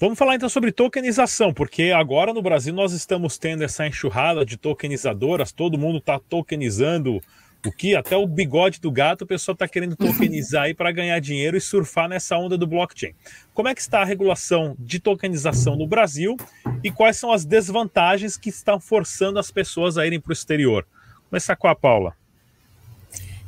Vamos 0.00 0.16
falar 0.16 0.36
então 0.36 0.48
sobre 0.48 0.70
tokenização, 0.70 1.52
porque 1.52 1.90
agora 1.90 2.32
no 2.32 2.40
Brasil 2.40 2.72
nós 2.72 2.92
estamos 2.92 3.36
tendo 3.36 3.64
essa 3.64 3.84
enxurrada 3.86 4.44
de 4.44 4.56
tokenizadoras, 4.56 5.50
todo 5.50 5.78
mundo 5.78 5.98
está 5.98 6.20
tokenizando 6.20 7.20
o 7.66 7.72
que 7.72 7.96
até 7.96 8.16
o 8.16 8.26
bigode 8.26 8.80
do 8.80 8.90
gato 8.90 9.22
o 9.22 9.26
pessoal 9.26 9.52
está 9.52 9.66
querendo 9.66 9.96
tokenizar 9.96 10.64
aí 10.64 10.74
para 10.74 10.92
ganhar 10.92 11.18
dinheiro 11.20 11.56
e 11.56 11.60
surfar 11.60 12.08
nessa 12.08 12.36
onda 12.36 12.56
do 12.56 12.66
blockchain. 12.66 13.14
Como 13.52 13.68
é 13.68 13.74
que 13.74 13.80
está 13.80 14.00
a 14.00 14.04
regulação 14.04 14.76
de 14.78 15.00
tokenização 15.00 15.76
no 15.76 15.86
Brasil 15.86 16.36
e 16.82 16.90
quais 16.90 17.16
são 17.16 17.32
as 17.32 17.44
desvantagens 17.44 18.36
que 18.36 18.50
estão 18.50 18.78
forçando 18.78 19.38
as 19.38 19.50
pessoas 19.50 19.98
a 19.98 20.06
irem 20.06 20.20
para 20.20 20.30
o 20.30 20.32
exterior? 20.32 20.86
Começar 21.28 21.56
com 21.56 21.68
a 21.68 21.74
Paula. 21.74 22.14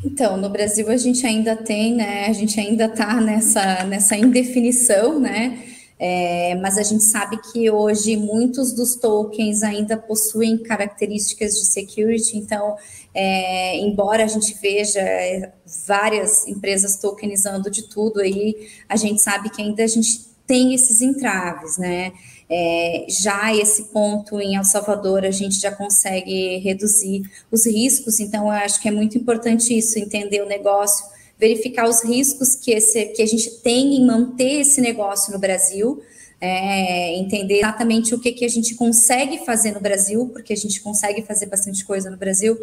Então, 0.05 0.37
no 0.37 0.49
Brasil 0.49 0.88
a 0.90 0.97
gente 0.97 1.25
ainda 1.26 1.55
tem, 1.55 1.95
né? 1.95 2.26
A 2.26 2.33
gente 2.33 2.59
ainda 2.59 2.87
está 2.87 3.21
nessa, 3.21 3.85
nessa 3.85 4.17
indefinição, 4.17 5.21
né? 5.21 5.70
É, 6.02 6.54
mas 6.54 6.78
a 6.78 6.83
gente 6.83 7.04
sabe 7.04 7.37
que 7.52 7.71
hoje 7.71 8.16
muitos 8.16 8.73
dos 8.73 8.95
tokens 8.97 9.62
ainda 9.62 9.99
possuem 9.99 10.57
características 10.57 11.52
de 11.52 11.66
security, 11.66 12.38
então 12.38 12.75
é, 13.14 13.76
embora 13.76 14.25
a 14.25 14.26
gente 14.26 14.57
veja 14.62 14.99
é, 14.99 15.52
várias 15.87 16.49
empresas 16.49 16.97
tokenizando 16.97 17.71
de 17.71 17.83
tudo 17.83 18.21
aí, 18.21 18.66
a 18.88 18.97
gente 18.97 19.21
sabe 19.21 19.50
que 19.50 19.61
ainda 19.61 19.85
a 19.85 19.87
gente 19.87 20.30
tem 20.47 20.73
esses 20.73 21.02
entraves, 21.02 21.76
né? 21.76 22.12
É, 22.49 23.04
já 23.07 23.54
esse 23.54 23.85
ponto 23.92 24.40
em 24.40 24.57
El 24.57 24.64
Salvador 24.64 25.25
a 25.26 25.30
gente 25.30 25.61
já 25.61 25.71
consegue 25.71 26.57
reduzir 26.61 27.23
os 27.52 27.66
riscos, 27.66 28.21
então 28.21 28.47
eu 28.47 28.52
acho 28.52 28.80
que 28.80 28.88
é 28.88 28.90
muito 28.90 29.19
importante 29.19 29.76
isso, 29.76 29.99
entender 29.99 30.42
o 30.42 30.49
negócio, 30.49 31.04
verificar 31.40 31.88
os 31.88 32.04
riscos 32.04 32.54
que, 32.54 32.70
esse, 32.70 33.06
que 33.06 33.23
a 33.23 33.26
gente 33.26 33.50
tem 33.62 33.97
em 33.97 34.06
manter 34.06 34.61
esse 34.61 34.80
negócio 34.80 35.32
no 35.32 35.38
Brasil, 35.38 36.02
é, 36.38 37.16
entender 37.18 37.59
exatamente 37.59 38.14
o 38.14 38.20
que, 38.20 38.32
que 38.32 38.44
a 38.44 38.49
gente 38.49 38.75
consegue 38.75 39.38
fazer 39.44 39.73
no 39.73 39.80
Brasil, 39.80 40.28
porque 40.32 40.52
a 40.52 40.56
gente 40.56 40.80
consegue 40.80 41.22
fazer 41.22 41.46
bastante 41.46 41.85
coisa 41.85 42.11
no 42.11 42.16
Brasil, 42.18 42.59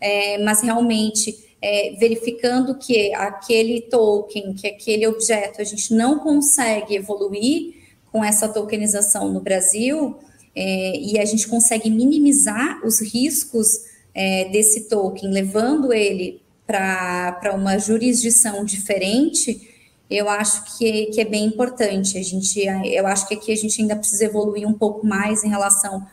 é, 0.00 0.38
mas 0.38 0.62
realmente 0.62 1.44
é, 1.60 1.94
verificando 1.98 2.76
que 2.78 3.12
aquele 3.14 3.82
token, 3.82 4.54
que 4.54 4.66
aquele 4.66 5.06
objeto, 5.06 5.60
a 5.60 5.64
gente 5.64 5.94
não 5.94 6.18
consegue 6.18 6.96
evoluir 6.96 7.74
com 8.10 8.24
essa 8.24 8.48
tokenização 8.48 9.30
no 9.30 9.40
Brasil, 9.40 10.16
é, 10.54 10.96
e 10.98 11.18
a 11.18 11.24
gente 11.24 11.48
consegue 11.48 11.90
minimizar 11.90 12.84
os 12.84 13.00
riscos 13.00 13.80
é, 14.14 14.46
desse 14.50 14.88
token, 14.88 15.30
levando 15.30 15.92
ele 15.92 16.41
para 16.72 17.54
uma 17.54 17.78
jurisdição 17.78 18.64
diferente, 18.64 19.68
eu 20.08 20.28
acho 20.28 20.76
que, 20.76 21.06
que 21.06 21.20
é 21.20 21.24
bem 21.24 21.44
importante. 21.44 22.18
A 22.18 22.22
gente, 22.22 22.60
eu 22.60 23.06
acho 23.06 23.28
que 23.28 23.34
aqui 23.34 23.52
a 23.52 23.56
gente 23.56 23.80
ainda 23.80 23.96
precisa 23.96 24.24
evoluir 24.24 24.66
um 24.66 24.72
pouco 24.72 25.06
mais 25.06 25.44
em 25.44 25.48
relação 25.48 26.06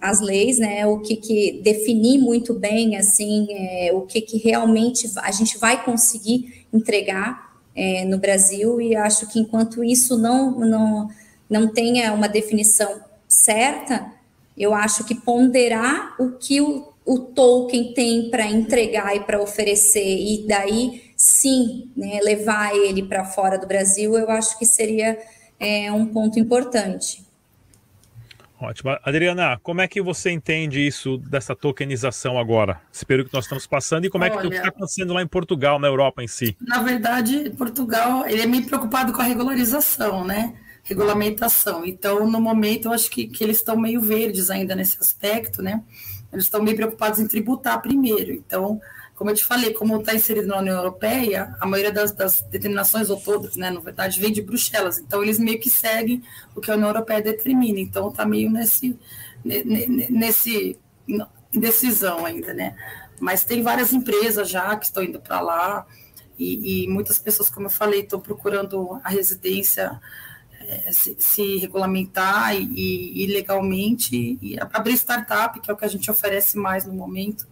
às 0.00 0.20
leis, 0.20 0.58
né? 0.58 0.86
O 0.86 1.00
que, 1.00 1.16
que 1.16 1.60
definir 1.62 2.18
muito 2.18 2.54
bem, 2.54 2.96
assim, 2.96 3.48
é, 3.50 3.90
o 3.92 4.02
que, 4.02 4.20
que 4.20 4.38
realmente 4.38 5.10
a 5.16 5.32
gente 5.32 5.58
vai 5.58 5.84
conseguir 5.84 6.66
entregar 6.72 7.48
é, 7.74 8.04
no 8.04 8.18
Brasil. 8.18 8.80
E 8.80 8.94
acho 8.94 9.26
que 9.26 9.40
enquanto 9.40 9.82
isso 9.82 10.16
não, 10.16 10.52
não, 10.58 11.08
não 11.50 11.68
tenha 11.68 12.12
uma 12.12 12.28
definição 12.28 13.00
certa, 13.26 14.12
eu 14.56 14.74
acho 14.74 15.04
que 15.04 15.14
ponderar 15.14 16.14
o 16.18 16.32
que 16.32 16.60
o, 16.60 16.87
o 17.08 17.20
Tolkien 17.20 17.94
tem 17.94 18.28
para 18.28 18.46
entregar 18.46 19.16
e 19.16 19.20
para 19.20 19.40
oferecer, 19.40 20.04
e 20.04 20.44
daí 20.46 21.10
sim 21.16 21.90
né, 21.96 22.20
levar 22.22 22.76
ele 22.76 23.02
para 23.02 23.24
fora 23.24 23.58
do 23.58 23.66
Brasil, 23.66 24.14
eu 24.18 24.30
acho 24.30 24.58
que 24.58 24.66
seria 24.66 25.18
é, 25.58 25.90
um 25.90 26.04
ponto 26.04 26.38
importante. 26.38 27.26
Ótimo. 28.60 28.90
Adriana, 29.02 29.58
como 29.62 29.80
é 29.80 29.88
que 29.88 30.02
você 30.02 30.30
entende 30.30 30.86
isso 30.86 31.16
dessa 31.16 31.56
tokenização 31.56 32.38
agora? 32.38 32.82
Esse 32.92 33.06
período 33.06 33.28
que 33.28 33.34
nós 33.34 33.46
estamos 33.46 33.66
passando 33.66 34.04
e 34.04 34.10
como 34.10 34.24
Olha, 34.24 34.34
é 34.34 34.40
que 34.42 34.46
está 34.48 34.68
acontecendo 34.68 35.14
lá 35.14 35.22
em 35.22 35.26
Portugal, 35.26 35.78
na 35.78 35.88
Europa 35.88 36.22
em 36.22 36.28
si? 36.28 36.58
Na 36.60 36.82
verdade, 36.82 37.50
Portugal 37.56 38.26
ele 38.26 38.42
é 38.42 38.46
meio 38.46 38.66
preocupado 38.66 39.14
com 39.14 39.22
a 39.22 39.24
regularização, 39.24 40.26
né? 40.26 40.54
Regulamentação. 40.82 41.86
Então, 41.86 42.28
no 42.28 42.38
momento, 42.38 42.88
eu 42.88 42.92
acho 42.92 43.10
que, 43.10 43.28
que 43.28 43.42
eles 43.42 43.58
estão 43.58 43.78
meio 43.78 44.02
verdes 44.02 44.50
ainda 44.50 44.74
nesse 44.74 44.98
aspecto, 45.00 45.62
né? 45.62 45.82
Eles 46.32 46.44
estão 46.44 46.62
meio 46.62 46.76
preocupados 46.76 47.18
em 47.18 47.26
tributar 47.26 47.80
primeiro. 47.80 48.32
Então, 48.32 48.80
como 49.14 49.30
eu 49.30 49.34
te 49.34 49.44
falei, 49.44 49.72
como 49.72 49.96
está 49.96 50.14
inserido 50.14 50.46
na 50.46 50.58
União 50.58 50.76
Europeia, 50.76 51.56
a 51.60 51.66
maioria 51.66 51.92
das, 51.92 52.12
das, 52.12 52.40
determinações, 52.42 53.10
ou 53.10 53.18
todas, 53.18 53.56
né, 53.56 53.70
na 53.70 53.80
verdade, 53.80 54.20
vem 54.20 54.32
de 54.32 54.42
Bruxelas. 54.42 54.98
Então, 54.98 55.22
eles 55.22 55.38
meio 55.38 55.58
que 55.58 55.68
seguem 55.68 56.22
o 56.54 56.60
que 56.60 56.70
a 56.70 56.74
União 56.74 56.88
Europeia 56.88 57.20
determina. 57.20 57.80
Então, 57.80 58.08
está 58.08 58.24
meio 58.24 58.50
nesse, 58.50 58.98
nesse 59.44 60.78
indecisão 61.52 62.24
ainda, 62.24 62.54
né? 62.54 62.76
Mas 63.20 63.42
tem 63.42 63.62
várias 63.62 63.92
empresas 63.92 64.48
já 64.48 64.76
que 64.76 64.84
estão 64.84 65.02
indo 65.02 65.18
para 65.20 65.40
lá 65.40 65.86
e, 66.38 66.84
e, 66.84 66.88
muitas 66.88 67.18
pessoas, 67.18 67.50
como 67.50 67.66
eu 67.66 67.70
falei, 67.70 68.00
estão 68.00 68.20
procurando 68.20 69.00
a 69.02 69.08
residência 69.08 70.00
se, 70.90 71.16
se, 71.18 71.58
regulamentar 71.58 72.54
e, 72.54 73.24
e, 73.24 73.26
legalmente 73.26 74.38
e 74.40 74.56
abrir 74.60 74.94
startup, 74.94 75.58
que 75.60 75.70
é 75.70 75.74
o 75.74 75.76
que 75.76 75.84
a 75.84 75.88
gente 75.88 76.10
oferece 76.10 76.58
mais 76.58 76.84
no 76.84 76.92
momento 76.92 77.46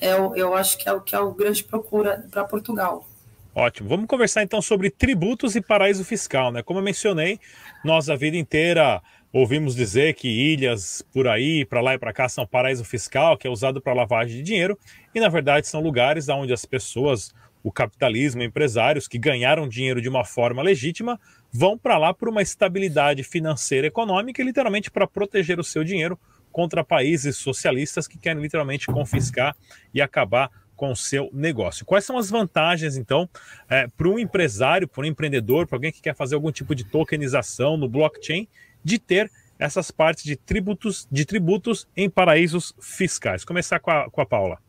é, 0.00 0.12
eu 0.12 0.54
acho 0.54 0.78
que 0.78 0.88
é 0.88 0.92
o 0.92 1.00
que 1.00 1.14
é 1.14 1.18
o 1.18 1.32
grande 1.32 1.64
procura 1.64 2.24
para 2.30 2.44
Portugal. 2.44 3.06
Ótimo. 3.54 3.88
Vamos 3.88 4.06
conversar 4.06 4.42
então 4.42 4.62
sobre 4.62 4.90
tributos 4.90 5.56
e 5.56 5.60
paraíso 5.60 6.04
fiscal, 6.04 6.52
né? 6.52 6.62
Como 6.62 6.78
eu 6.78 6.84
mencionei, 6.84 7.40
nós 7.84 8.08
a 8.08 8.14
vida 8.14 8.36
inteira 8.36 9.02
ouvimos 9.32 9.74
dizer 9.74 10.14
que 10.14 10.28
ilhas 10.28 11.02
por 11.12 11.26
aí, 11.26 11.64
para 11.64 11.80
lá 11.80 11.94
e 11.94 11.98
para 11.98 12.12
cá, 12.12 12.28
são 12.28 12.46
paraíso 12.46 12.84
fiscal, 12.84 13.36
que 13.36 13.46
é 13.46 13.50
usado 13.50 13.80
para 13.80 13.92
lavagem 13.92 14.36
de 14.36 14.42
dinheiro, 14.42 14.78
e 15.14 15.20
na 15.20 15.28
verdade 15.28 15.66
são 15.66 15.80
lugares 15.80 16.28
onde 16.28 16.52
as 16.52 16.64
pessoas, 16.64 17.34
o 17.62 17.72
capitalismo, 17.72 18.42
empresários 18.42 19.08
que 19.08 19.18
ganharam 19.18 19.68
dinheiro 19.68 20.00
de 20.00 20.08
uma 20.08 20.24
forma 20.24 20.62
legítima, 20.62 21.20
vão 21.52 21.78
para 21.78 21.98
lá 21.98 22.12
por 22.12 22.28
uma 22.28 22.42
estabilidade 22.42 23.22
financeira 23.22 23.86
e 23.86 23.88
econômica 23.88 24.40
e 24.40 24.44
literalmente 24.44 24.90
para 24.90 25.06
proteger 25.06 25.58
o 25.58 25.64
seu 25.64 25.82
dinheiro 25.84 26.18
contra 26.50 26.84
países 26.84 27.36
socialistas 27.36 28.06
que 28.06 28.18
querem 28.18 28.42
literalmente 28.42 28.86
confiscar 28.86 29.56
e 29.92 30.00
acabar 30.00 30.50
com 30.78 30.92
o 30.92 30.96
seu 30.96 31.28
negócio. 31.32 31.84
Quais 31.84 32.04
são 32.04 32.16
as 32.16 32.30
vantagens, 32.30 32.96
então, 32.96 33.28
é, 33.68 33.88
para 33.88 34.08
um 34.08 34.18
empresário, 34.18 34.86
para 34.86 35.02
um 35.02 35.06
empreendedor, 35.06 35.66
para 35.66 35.76
alguém 35.76 35.92
que 35.92 36.00
quer 36.00 36.14
fazer 36.14 36.36
algum 36.36 36.52
tipo 36.52 36.74
de 36.74 36.84
tokenização 36.84 37.76
no 37.76 37.88
blockchain, 37.88 38.46
de 38.84 38.98
ter 38.98 39.30
essas 39.58 39.90
partes 39.90 40.22
de 40.22 40.36
tributos, 40.36 41.08
de 41.10 41.24
tributos 41.24 41.88
em 41.96 42.08
paraísos 42.08 42.72
fiscais? 42.80 43.44
Começar 43.44 43.80
com 43.80 43.90
a, 43.90 44.08
com 44.08 44.20
a 44.20 44.26
Paula. 44.26 44.67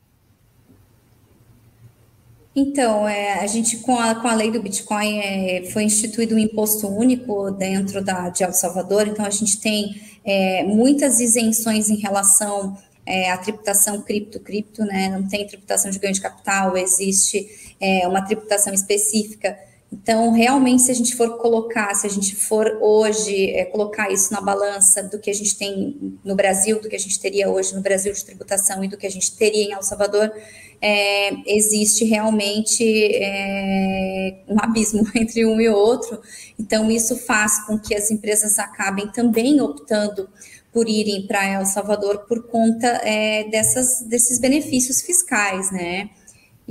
Então, 2.60 3.08
é, 3.08 3.40
a 3.40 3.48
gente, 3.48 3.78
com 3.78 3.98
a, 3.98 4.14
com 4.16 4.28
a 4.28 4.36
lei 4.36 4.52
do 4.52 4.62
Bitcoin, 4.62 5.20
é, 5.20 5.64
foi 5.72 5.84
instituído 5.84 6.36
um 6.36 6.38
imposto 6.38 6.90
único 6.90 7.52
dentro 7.52 8.04
da, 8.04 8.28
de 8.28 8.44
El 8.44 8.52
Salvador, 8.52 9.08
então 9.08 9.26
a 9.26 9.30
gente 9.30 9.62
tem 9.62 10.02
é, 10.26 10.64
muitas 10.64 11.22
isenções 11.22 11.90
em 11.90 11.96
relação 11.96 12.78
é, 13.06 13.32
à 13.32 13.38
tributação 13.38 14.02
cripto-cripto, 14.02 14.84
né? 14.84 15.08
Não 15.08 15.26
tem 15.26 15.48
tributação 15.48 15.90
de 15.90 16.00
ganho 16.00 16.14
de 16.14 16.20
capital, 16.20 16.76
existe 16.76 17.48
é, 17.80 18.06
uma 18.06 18.22
tributação 18.24 18.74
específica 18.74 19.58
então, 19.92 20.32
realmente, 20.32 20.84
se 20.84 20.92
a 20.92 20.94
gente 20.94 21.16
for 21.16 21.38
colocar, 21.40 21.96
se 21.96 22.06
a 22.06 22.10
gente 22.10 22.36
for 22.36 22.78
hoje 22.80 23.50
é, 23.52 23.66
colocar 23.66 24.12
isso 24.12 24.32
na 24.32 24.40
balança 24.40 25.02
do 25.02 25.18
que 25.18 25.32
a 25.32 25.34
gente 25.34 25.58
tem 25.58 26.20
no 26.24 26.36
Brasil, 26.36 26.80
do 26.80 26.88
que 26.88 26.96
a 26.96 27.00
gente 27.00 27.20
teria 27.20 27.50
hoje 27.50 27.76
no 27.76 27.82
Brasil 27.82 28.14
de 28.14 28.24
tributação 28.24 28.84
e 28.84 28.88
do 28.88 28.98
que 28.98 29.08
a 29.08 29.10
gente 29.10 29.36
teria 29.36 29.64
em 29.64 29.74
El 29.74 29.82
Salvador, 29.82 30.32
é, 30.80 31.32
existe 31.48 32.06
realmente 32.06 32.84
é, 33.16 34.44
um 34.48 34.58
abismo 34.60 35.08
entre 35.16 35.44
um 35.48 35.60
e 35.60 35.68
outro. 35.70 36.22
Então, 36.60 36.92
isso 36.92 37.18
faz 37.18 37.66
com 37.66 37.80
que 37.80 37.96
as 37.96 38.12
empresas 38.12 38.60
acabem 38.60 39.08
também 39.08 39.60
optando 39.60 40.30
por 40.72 40.88
irem 40.88 41.26
para 41.26 41.48
El 41.48 41.66
Salvador 41.66 42.26
por 42.28 42.44
conta 42.44 42.88
é, 43.04 43.46
dessas, 43.46 44.02
desses 44.02 44.38
benefícios 44.38 45.02
fiscais, 45.02 45.72
né? 45.72 46.12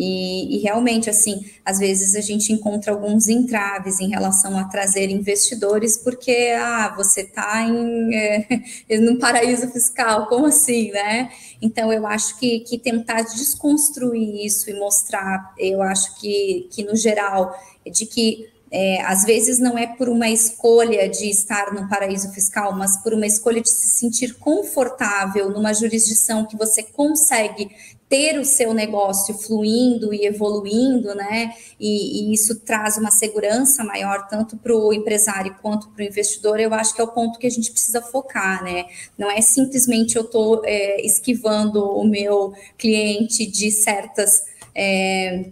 E, 0.00 0.56
e, 0.56 0.58
realmente, 0.60 1.10
assim, 1.10 1.44
às 1.64 1.80
vezes 1.80 2.14
a 2.14 2.20
gente 2.20 2.52
encontra 2.52 2.92
alguns 2.92 3.26
entraves 3.26 3.98
em 3.98 4.08
relação 4.08 4.56
a 4.56 4.62
trazer 4.62 5.10
investidores, 5.10 5.98
porque, 5.98 6.54
ah, 6.56 6.94
você 6.96 7.22
está 7.22 7.62
em 7.62 8.14
é, 8.14 8.46
num 9.00 9.18
paraíso 9.18 9.68
fiscal, 9.72 10.28
como 10.28 10.46
assim, 10.46 10.92
né? 10.92 11.32
Então, 11.60 11.92
eu 11.92 12.06
acho 12.06 12.38
que, 12.38 12.60
que 12.60 12.78
tentar 12.78 13.22
desconstruir 13.22 14.46
isso 14.46 14.70
e 14.70 14.78
mostrar, 14.78 15.52
eu 15.58 15.82
acho 15.82 16.20
que, 16.20 16.68
que 16.70 16.84
no 16.84 16.94
geral, 16.94 17.52
de 17.84 18.06
que 18.06 18.48
é, 18.70 19.02
às 19.02 19.24
vezes 19.24 19.58
não 19.58 19.76
é 19.76 19.86
por 19.86 20.08
uma 20.08 20.28
escolha 20.28 21.08
de 21.08 21.28
estar 21.28 21.72
no 21.72 21.88
paraíso 21.88 22.30
fiscal, 22.32 22.72
mas 22.76 22.98
por 23.02 23.14
uma 23.14 23.26
escolha 23.26 23.60
de 23.60 23.70
se 23.70 23.98
sentir 23.98 24.34
confortável 24.34 25.50
numa 25.50 25.72
jurisdição 25.72 26.44
que 26.44 26.56
você 26.56 26.82
consegue 26.82 27.70
ter 28.08 28.38
o 28.38 28.44
seu 28.44 28.72
negócio 28.72 29.34
fluindo 29.34 30.14
e 30.14 30.24
evoluindo, 30.24 31.14
né? 31.14 31.52
E, 31.78 32.30
e 32.30 32.32
isso 32.32 32.58
traz 32.60 32.96
uma 32.96 33.10
segurança 33.10 33.84
maior 33.84 34.26
tanto 34.28 34.56
para 34.56 34.74
o 34.74 34.92
empresário 34.92 35.54
quanto 35.60 35.90
para 35.90 36.02
o 36.02 36.06
investidor. 36.06 36.58
Eu 36.58 36.72
acho 36.72 36.94
que 36.94 37.00
é 37.00 37.04
o 37.04 37.08
ponto 37.08 37.38
que 37.38 37.46
a 37.46 37.50
gente 37.50 37.70
precisa 37.70 38.00
focar, 38.00 38.64
né? 38.64 38.86
Não 39.16 39.30
é 39.30 39.40
simplesmente 39.40 40.16
eu 40.16 40.22
estou 40.22 40.62
é, 40.64 41.04
esquivando 41.04 41.84
o 41.84 42.04
meu 42.04 42.54
cliente 42.78 43.44
de 43.44 43.70
certas 43.70 44.44
é, 44.74 45.50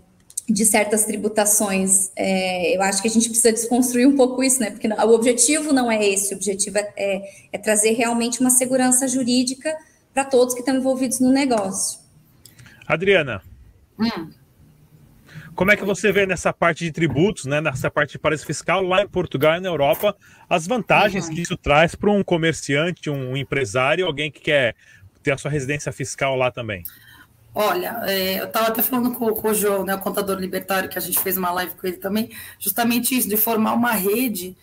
de 0.49 0.65
certas 0.65 1.05
tributações. 1.05 2.11
É, 2.17 2.77
eu 2.77 2.81
acho 2.83 3.03
que 3.03 3.09
a 3.09 3.11
gente 3.11 3.29
precisa 3.29 3.53
desconstruir 3.53 4.07
um 4.07 4.17
pouco 4.17 4.43
isso, 4.43 4.61
né? 4.61 4.71
Porque 4.71 4.89
o 4.89 5.11
objetivo 5.11 5.73
não 5.73 5.91
é 5.91 6.09
esse, 6.09 6.33
o 6.33 6.37
objetivo 6.37 6.79
é, 6.79 6.93
é, 6.97 7.23
é 7.53 7.59
trazer 7.59 7.93
realmente 7.93 8.41
uma 8.41 8.51
segurança 8.51 9.09
jurídica 9.09 9.77
para 10.15 10.25
todos 10.25 10.55
que 10.55 10.61
estão 10.61 10.77
envolvidos 10.77 11.21
no 11.21 11.31
negócio. 11.31 12.06
Adriana, 12.87 13.43
hum. 13.99 14.31
como 15.55 15.71
é 15.71 15.77
que 15.77 15.85
você 15.85 16.13
vê 16.13 16.27
nessa 16.27 16.53
parte 16.53 16.85
de 16.85 16.93
tributos, 16.93 17.47
né, 17.47 17.61
nessa 17.61 17.91
parte 17.91 18.13
de 18.13 18.19
paraíso 18.19 18.47
fiscal 18.47 18.83
lá 18.83 19.03
em 19.03 19.09
Portugal 19.09 19.57
e 19.57 19.61
na 19.61 19.69
Europa, 19.69 20.17
as 20.49 20.67
vantagens 20.67 21.27
uhum. 21.27 21.35
que 21.35 21.43
isso 21.43 21.57
traz 21.57 21.95
para 21.95 22.11
um 22.11 22.23
comerciante, 22.23 23.11
um 23.11 23.37
empresário, 23.37 24.07
alguém 24.07 24.31
que 24.31 24.41
quer 24.41 24.75
ter 25.23 25.33
a 25.33 25.39
sua 25.39 25.51
residência 25.51 25.91
fiscal 25.91 26.37
lá 26.37 26.51
também? 26.51 26.85
Olha, 27.59 28.03
é, 28.03 28.39
eu 28.39 28.45
estava 28.45 28.69
até 28.69 28.83
falando 28.83 29.13
com, 29.13 29.33
com, 29.33 29.49
o 29.49 29.55
João, 29.55 29.83
né, 29.83 29.95
o 29.95 29.99
contador 29.99 30.39
libertário, 30.39 30.91
que 30.91 30.99
a 30.99 31.01
gente 31.01 31.19
fez 31.19 31.39
uma 31.39 31.51
live 31.53 31.75
com 31.75 31.87
ele 31.87 31.97
também, 31.97 32.31
justamente 32.59 33.17
isso, 33.17 33.29
de 33.29 33.37
formar 33.37 33.73
uma 33.73 33.93
rede 33.93 34.55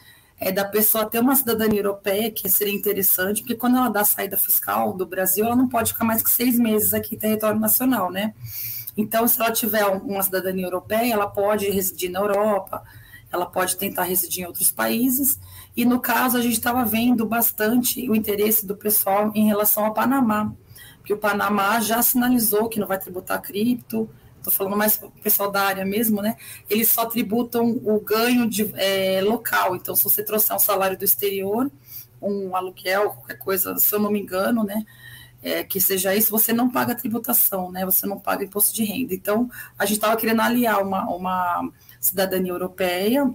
é, 0.43 0.51
da 0.51 0.65
pessoa 0.65 1.05
ter 1.05 1.19
uma 1.19 1.35
cidadania 1.35 1.79
europeia, 1.79 2.29
que 2.29 2.49
seria 2.49 2.73
interessante, 2.73 3.41
porque 3.41 3.55
quando 3.55 3.77
ela 3.77 3.87
dá 3.87 4.03
saída 4.03 4.35
fiscal 4.35 4.93
do 4.93 5.05
Brasil, 5.05 5.45
ela 5.45 5.55
não 5.55 5.69
pode 5.69 5.93
ficar 5.93 6.03
mais 6.03 6.21
que 6.21 6.29
seis 6.29 6.59
meses 6.59 6.93
aqui 6.93 7.15
em 7.15 7.17
território 7.17 7.59
nacional, 7.59 8.11
né? 8.11 8.33
Então, 8.97 9.25
se 9.25 9.39
ela 9.39 9.51
tiver 9.51 9.85
uma 9.85 10.21
cidadania 10.21 10.65
europeia, 10.65 11.13
ela 11.13 11.27
pode 11.27 11.69
residir 11.69 12.11
na 12.11 12.19
Europa, 12.19 12.83
ela 13.31 13.45
pode 13.45 13.77
tentar 13.77 14.03
residir 14.03 14.43
em 14.43 14.47
outros 14.47 14.69
países, 14.69 15.39
e 15.77 15.85
no 15.85 15.99
caso, 15.99 16.37
a 16.37 16.41
gente 16.41 16.53
estava 16.53 16.83
vendo 16.83 17.25
bastante 17.25 18.09
o 18.09 18.13
interesse 18.13 18.65
do 18.65 18.75
pessoal 18.75 19.31
em 19.33 19.47
relação 19.47 19.85
ao 19.85 19.93
Panamá, 19.93 20.53
porque 20.97 21.13
o 21.13 21.17
Panamá 21.17 21.79
já 21.79 22.01
sinalizou 22.01 22.67
que 22.67 22.79
não 22.79 22.87
vai 22.87 22.99
tributar 22.99 23.41
cripto, 23.41 24.09
estou 24.43 24.53
falando 24.53 24.77
mais 24.77 24.97
para 24.97 25.07
o 25.07 25.11
pessoal 25.11 25.49
da 25.49 25.61
área 25.61 25.85
mesmo, 25.85 26.21
né? 26.21 26.35
Eles 26.69 26.89
só 26.89 27.05
tributam 27.05 27.79
o 27.83 27.99
ganho 27.99 28.49
de, 28.49 28.71
é, 28.75 29.21
local. 29.21 29.75
Então, 29.75 29.95
se 29.95 30.03
você 30.03 30.23
trouxer 30.23 30.55
um 30.55 30.59
salário 30.59 30.97
do 30.97 31.05
exterior, 31.05 31.71
um 32.21 32.55
aluguel, 32.55 33.11
qualquer 33.11 33.37
coisa, 33.37 33.77
se 33.77 33.93
eu 33.93 33.99
não 33.99 34.11
me 34.11 34.19
engano, 34.19 34.63
né? 34.63 34.85
É, 35.41 35.63
que 35.63 35.81
seja 35.81 36.15
isso, 36.15 36.31
você 36.31 36.53
não 36.53 36.69
paga 36.69 36.95
tributação, 36.95 37.71
né? 37.71 37.85
Você 37.85 38.05
não 38.05 38.19
paga 38.19 38.43
imposto 38.43 38.73
de 38.73 38.83
renda. 38.83 39.13
Então, 39.13 39.49
a 39.77 39.85
gente 39.85 39.97
estava 39.97 40.15
querendo 40.15 40.41
aliar 40.41 40.81
uma, 40.81 41.03
uma 41.09 41.69
cidadania 41.99 42.51
europeia, 42.51 43.29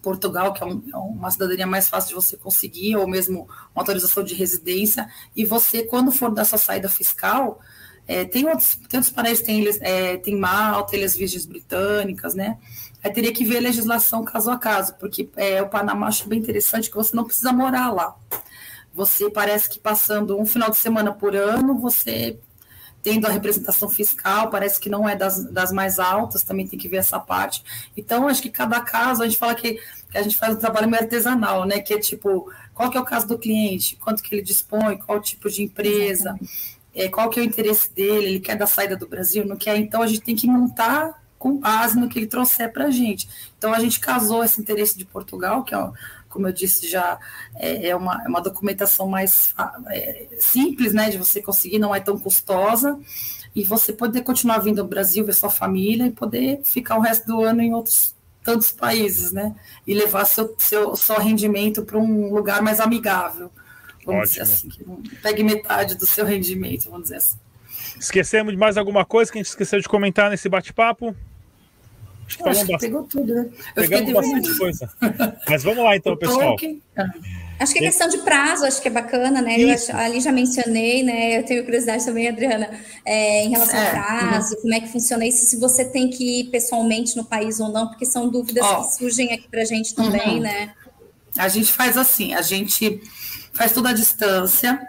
Portugal, 0.00 0.52
que 0.52 0.62
é, 0.62 0.66
um, 0.66 0.82
é, 0.92 0.96
uma 0.96 1.30
cidadania 1.30 1.66
mais 1.66 1.88
fácil 1.88 2.08
de 2.08 2.14
você 2.14 2.36
conseguir, 2.36 2.96
ou 2.96 3.06
mesmo 3.06 3.42
uma 3.74 3.82
autorização 3.82 4.24
de 4.24 4.34
residência, 4.34 5.08
e 5.34 5.44
você, 5.44 5.84
quando 5.84 6.10
for 6.10 6.32
dar 6.32 6.44
sua 6.44 6.58
saída 6.58 6.88
fiscal, 6.88 7.60
é, 8.06 8.24
tem, 8.24 8.48
outros, 8.48 8.76
tem 8.88 8.98
outros 8.98 9.10
países, 9.10 9.44
tem, 9.44 9.64
é, 9.80 10.16
tem 10.16 10.36
Malta, 10.36 10.96
Ilhas 10.96 11.16
Virgens 11.16 11.46
Britânicas, 11.46 12.34
né? 12.34 12.58
Aí 13.02 13.12
teria 13.12 13.32
que 13.32 13.44
ver 13.44 13.58
a 13.58 13.60
legislação 13.60 14.24
caso 14.24 14.50
a 14.50 14.58
caso, 14.58 14.94
porque 14.94 15.28
é, 15.36 15.60
o 15.62 15.68
Panamá 15.68 16.08
acho 16.08 16.28
bem 16.28 16.38
interessante 16.38 16.90
que 16.90 16.96
você 16.96 17.14
não 17.14 17.24
precisa 17.24 17.52
morar 17.52 17.92
lá. 17.92 18.16
Você 18.94 19.30
parece 19.30 19.68
que 19.68 19.78
passando 19.78 20.38
um 20.38 20.46
final 20.46 20.70
de 20.70 20.76
semana 20.76 21.12
por 21.12 21.34
ano, 21.34 21.78
você 21.78 22.38
tendo 23.02 23.26
a 23.26 23.30
representação 23.30 23.88
fiscal, 23.88 24.48
parece 24.48 24.78
que 24.78 24.88
não 24.88 25.08
é 25.08 25.16
das, 25.16 25.44
das 25.46 25.72
mais 25.72 25.98
altas, 25.98 26.44
também 26.44 26.68
tem 26.68 26.78
que 26.78 26.86
ver 26.86 26.98
essa 26.98 27.18
parte. 27.18 27.64
Então, 27.96 28.28
acho 28.28 28.40
que 28.40 28.50
cada 28.50 28.80
caso, 28.80 29.22
a 29.22 29.26
gente 29.26 29.38
fala 29.38 29.56
que, 29.56 29.80
que 30.08 30.18
a 30.18 30.22
gente 30.22 30.36
faz 30.36 30.54
um 30.54 30.58
trabalho 30.58 30.88
meio 30.88 31.02
artesanal, 31.02 31.64
né? 31.64 31.80
Que 31.80 31.94
é 31.94 31.98
tipo, 31.98 32.48
qual 32.72 32.90
que 32.90 32.96
é 32.96 33.00
o 33.00 33.04
caso 33.04 33.26
do 33.26 33.38
cliente, 33.38 33.96
quanto 33.96 34.22
que 34.22 34.32
ele 34.32 34.42
dispõe, 34.42 34.98
qual 34.98 35.20
tipo 35.20 35.50
de 35.50 35.62
empresa. 35.62 36.30
Exatamente 36.30 36.81
é, 36.94 37.08
qual 37.08 37.30
que 37.30 37.40
é 37.40 37.42
o 37.42 37.46
interesse 37.46 37.92
dele, 37.92 38.26
ele 38.26 38.40
quer 38.40 38.56
da 38.56 38.66
saída 38.66 38.96
do 38.96 39.06
Brasil, 39.06 39.44
não 39.46 39.56
quer, 39.56 39.76
então 39.76 40.02
a 40.02 40.06
gente 40.06 40.20
tem 40.20 40.36
que 40.36 40.46
montar 40.46 41.22
com 41.38 41.58
base 41.58 41.98
no 41.98 42.08
que 42.08 42.18
ele 42.18 42.26
trouxer 42.26 42.72
para 42.72 42.84
a 42.84 42.90
gente. 42.90 43.28
Então 43.58 43.74
a 43.74 43.80
gente 43.80 43.98
casou 43.98 44.44
esse 44.44 44.60
interesse 44.60 44.96
de 44.96 45.04
Portugal, 45.04 45.64
que 45.64 45.74
é, 45.74 45.90
como 46.28 46.46
eu 46.46 46.52
disse 46.52 46.88
já, 46.88 47.18
é, 47.56 47.88
é 47.88 47.96
uma, 47.96 48.22
é 48.24 48.28
uma 48.28 48.40
documentação 48.40 49.08
mais 49.08 49.54
é, 49.88 50.28
simples, 50.38 50.92
né, 50.92 51.10
de 51.10 51.18
você 51.18 51.42
conseguir, 51.42 51.78
não 51.78 51.94
é 51.94 52.00
tão 52.00 52.18
custosa, 52.18 52.98
e 53.54 53.64
você 53.64 53.92
poder 53.92 54.22
continuar 54.22 54.58
vindo 54.58 54.80
ao 54.80 54.86
Brasil, 54.86 55.24
ver 55.24 55.34
sua 55.34 55.50
família 55.50 56.06
e 56.06 56.12
poder 56.12 56.60
ficar 56.62 56.96
o 56.96 57.00
resto 57.00 57.26
do 57.26 57.42
ano 57.42 57.60
em 57.60 57.74
outros 57.74 58.14
tantos 58.42 58.72
países, 58.72 59.32
né, 59.32 59.54
e 59.86 59.94
levar 59.94 60.24
seu, 60.24 60.54
seu, 60.58 60.94
seu 60.96 61.18
rendimento 61.18 61.82
para 61.82 61.98
um 61.98 62.32
lugar 62.34 62.62
mais 62.62 62.80
amigável 62.80 63.50
vamos 64.04 64.30
Ótimo. 64.30 64.44
dizer 64.44 64.54
assim, 64.54 64.70
pegue 65.22 65.42
metade 65.42 65.94
do 65.94 66.06
seu 66.06 66.24
rendimento, 66.24 66.84
vamos 66.90 67.04
dizer 67.04 67.16
assim. 67.16 67.36
Esquecemos 67.98 68.52
de 68.52 68.58
mais 68.58 68.76
alguma 68.76 69.04
coisa 69.04 69.30
que 69.30 69.38
a 69.38 69.42
gente 69.42 69.50
esqueceu 69.50 69.80
de 69.80 69.88
comentar 69.88 70.30
nesse 70.30 70.48
bate-papo? 70.48 71.14
Acho 72.26 72.38
que, 72.38 72.48
acho 72.48 72.66
que 72.66 72.78
pegou 72.78 73.02
tudo, 73.04 73.34
né? 73.34 73.48
Eu 73.76 73.82
Pegamos 73.82 74.12
bastante 74.12 74.56
coisa. 74.56 74.90
Mas 75.48 75.62
vamos 75.62 75.84
lá 75.84 75.96
então, 75.96 76.16
pessoal. 76.18 76.56
Acho 77.58 77.72
que 77.74 77.78
a 77.78 77.82
questão 77.82 78.08
de 78.08 78.18
prazo, 78.18 78.64
acho 78.64 78.80
que 78.80 78.88
é 78.88 78.90
bacana, 78.90 79.42
né? 79.42 79.60
Eu 79.60 79.70
acho, 79.70 79.94
ali 79.94 80.20
já 80.20 80.32
mencionei, 80.32 81.02
né? 81.02 81.38
Eu 81.38 81.44
tenho 81.44 81.62
curiosidade 81.64 82.04
também, 82.04 82.28
Adriana, 82.28 82.70
é, 83.04 83.44
em 83.44 83.50
relação 83.50 83.78
é, 83.78 83.86
ao 83.86 83.92
prazo, 83.92 84.54
uhum. 84.54 84.62
como 84.62 84.74
é 84.74 84.80
que 84.80 84.88
funciona 84.88 85.26
isso, 85.26 85.44
se 85.44 85.58
você 85.58 85.84
tem 85.84 86.08
que 86.08 86.40
ir 86.40 86.44
pessoalmente 86.44 87.16
no 87.16 87.24
país 87.24 87.60
ou 87.60 87.68
não, 87.68 87.88
porque 87.88 88.06
são 88.06 88.28
dúvidas 88.28 88.64
oh. 88.64 88.82
que 88.82 88.96
surgem 88.96 89.32
aqui 89.32 89.48
para 89.48 89.62
a 89.62 89.64
gente 89.64 89.94
também, 89.94 90.36
uhum. 90.36 90.40
né? 90.40 90.72
A 91.36 91.48
gente 91.48 91.70
faz 91.70 91.96
assim, 91.96 92.34
a 92.34 92.42
gente 92.42 93.00
faz 93.52 93.72
tudo 93.72 93.88
à 93.88 93.92
distância. 93.92 94.88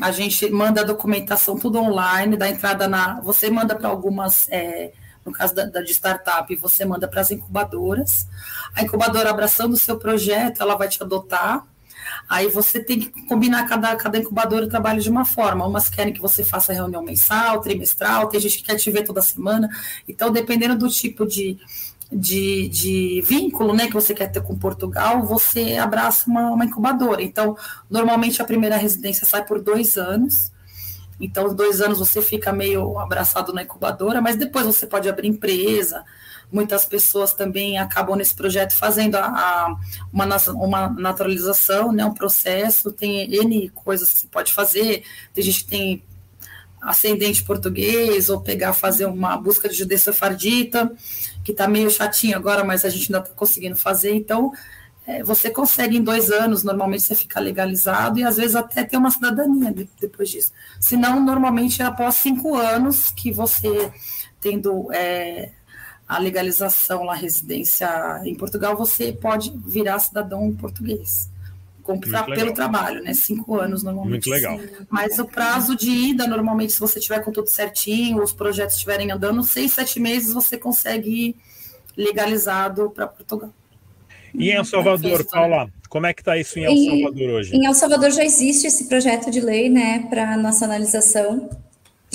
A 0.00 0.10
gente 0.10 0.48
manda 0.50 0.80
a 0.80 0.84
documentação 0.84 1.58
tudo 1.58 1.78
online, 1.78 2.36
dá 2.36 2.48
entrada 2.48 2.88
na. 2.88 3.20
Você 3.20 3.50
manda 3.50 3.74
para 3.74 3.88
algumas, 3.88 4.48
é, 4.50 4.92
no 5.24 5.32
caso 5.32 5.54
da, 5.54 5.64
da, 5.66 5.82
de 5.82 5.92
startup, 5.92 6.54
você 6.56 6.84
manda 6.84 7.06
para 7.06 7.20
as 7.20 7.30
incubadoras. 7.30 8.26
A 8.74 8.82
incubadora 8.82 9.30
abraçando 9.30 9.74
o 9.74 9.78
seu 9.78 9.98
projeto, 9.98 10.62
ela 10.62 10.76
vai 10.76 10.88
te 10.88 11.02
adotar. 11.02 11.66
Aí 12.28 12.48
você 12.48 12.82
tem 12.82 13.00
que 13.00 13.26
combinar 13.26 13.68
cada, 13.68 13.94
cada 13.96 14.18
incubadora 14.18 14.68
trabalha 14.68 15.00
de 15.00 15.10
uma 15.10 15.24
forma. 15.24 15.66
Umas 15.66 15.88
querem 15.88 16.12
que 16.12 16.20
você 16.20 16.42
faça 16.42 16.72
reunião 16.72 17.02
mensal, 17.02 17.60
trimestral, 17.60 18.28
tem 18.28 18.40
gente 18.40 18.58
que 18.58 18.64
quer 18.64 18.76
te 18.76 18.90
ver 18.90 19.02
toda 19.02 19.20
semana. 19.20 19.68
Então, 20.08 20.30
dependendo 20.30 20.76
do 20.76 20.88
tipo 20.88 21.26
de, 21.26 21.58
de, 22.12 22.68
de 22.68 23.22
vínculo 23.24 23.74
né, 23.74 23.86
que 23.86 23.94
você 23.94 24.12
quer 24.12 24.30
ter 24.30 24.42
com 24.42 24.58
Portugal, 24.58 25.24
você 25.24 25.76
abraça 25.76 26.28
uma, 26.28 26.50
uma 26.50 26.64
incubadora. 26.64 27.22
Então, 27.22 27.56
normalmente 27.88 28.42
a 28.42 28.44
primeira 28.44 28.76
residência 28.76 29.26
sai 29.26 29.44
por 29.44 29.60
dois 29.60 29.96
anos. 29.96 30.50
Então, 31.20 31.54
dois 31.54 31.80
anos 31.80 31.98
você 31.98 32.20
fica 32.20 32.52
meio 32.52 32.98
abraçado 32.98 33.52
na 33.52 33.62
incubadora, 33.62 34.20
mas 34.20 34.36
depois 34.36 34.66
você 34.66 34.86
pode 34.86 35.08
abrir 35.08 35.28
empresa. 35.28 36.04
Muitas 36.50 36.84
pessoas 36.84 37.32
também 37.32 37.78
acabam 37.78 38.16
nesse 38.16 38.34
projeto 38.34 38.74
fazendo 38.74 39.14
a, 39.14 39.26
a 39.26 39.76
uma, 40.12 40.26
uma 40.54 40.88
naturalização, 40.88 41.92
né, 41.92 42.04
um 42.04 42.14
processo, 42.14 42.90
tem 42.90 43.32
N 43.32 43.68
coisas 43.70 44.10
que 44.10 44.18
você 44.20 44.26
pode 44.26 44.52
fazer. 44.52 45.04
Tem 45.32 45.44
gente 45.44 45.64
que 45.64 45.70
tem 45.70 46.02
ascendente 46.80 47.44
português, 47.44 48.30
ou 48.30 48.40
pegar, 48.40 48.72
fazer 48.72 49.06
uma 49.06 49.36
busca 49.36 49.68
de 49.68 49.76
judeu 49.76 49.98
sefardita, 49.98 50.92
que 51.44 51.52
está 51.52 51.68
meio 51.68 51.90
chatinho 51.90 52.36
agora, 52.36 52.64
mas 52.64 52.84
a 52.84 52.88
gente 52.88 53.12
ainda 53.12 53.24
está 53.24 53.34
conseguindo 53.34 53.76
fazer. 53.76 54.14
Então, 54.14 54.52
é, 55.06 55.22
você 55.22 55.50
consegue 55.50 55.96
em 55.96 56.02
dois 56.02 56.30
anos, 56.30 56.62
normalmente 56.62 57.02
você 57.02 57.14
fica 57.14 57.40
legalizado, 57.40 58.18
e 58.18 58.24
às 58.24 58.36
vezes 58.36 58.56
até 58.56 58.84
ter 58.84 58.96
uma 58.96 59.10
cidadania 59.10 59.74
depois 60.00 60.30
disso. 60.30 60.52
Se 60.78 60.96
não, 60.96 61.20
normalmente 61.22 61.82
é 61.82 61.84
após 61.84 62.14
cinco 62.16 62.56
anos 62.56 63.10
que 63.10 63.30
você 63.30 63.92
tendo 64.40 64.90
é, 64.92 65.50
a 66.08 66.18
legalização, 66.18 67.10
a 67.10 67.14
residência 67.14 67.88
em 68.24 68.34
Portugal, 68.34 68.76
você 68.76 69.12
pode 69.12 69.52
virar 69.66 69.98
cidadão 69.98 70.50
português 70.54 71.28
comprar 71.94 72.26
pelo 72.26 72.52
trabalho, 72.52 73.02
né? 73.02 73.14
Cinco 73.14 73.56
anos 73.56 73.82
normalmente. 73.82 74.28
Muito 74.28 74.30
legal. 74.30 74.60
Mas 74.88 75.18
o 75.18 75.24
prazo 75.24 75.76
de 75.76 75.90
ida, 75.90 76.26
normalmente, 76.26 76.72
se 76.72 76.80
você 76.80 77.00
tiver 77.00 77.20
com 77.20 77.32
tudo 77.32 77.48
certinho, 77.48 78.22
os 78.22 78.32
projetos 78.32 78.74
estiverem 78.76 79.10
andando, 79.10 79.42
seis, 79.42 79.72
sete 79.72 79.98
meses 79.98 80.32
você 80.32 80.56
consegue 80.56 81.10
ir 81.10 81.36
legalizado 81.96 82.90
para 82.90 83.06
Portugal. 83.06 83.52
E 84.34 84.50
em 84.50 84.54
El 84.54 84.64
Salvador, 84.64 85.24
Paula, 85.24 85.68
como 85.88 86.06
é 86.06 86.14
que 86.14 86.20
está 86.20 86.38
isso 86.38 86.58
em 86.58 86.64
El 86.64 87.02
Salvador 87.02 87.30
hoje? 87.30 87.56
Em 87.56 87.66
El 87.66 87.74
Salvador 87.74 88.10
já 88.10 88.24
existe 88.24 88.66
esse 88.66 88.84
projeto 88.84 89.30
de 89.30 89.40
lei, 89.40 89.68
né, 89.68 90.06
para 90.08 90.36
nacionalização 90.36 91.50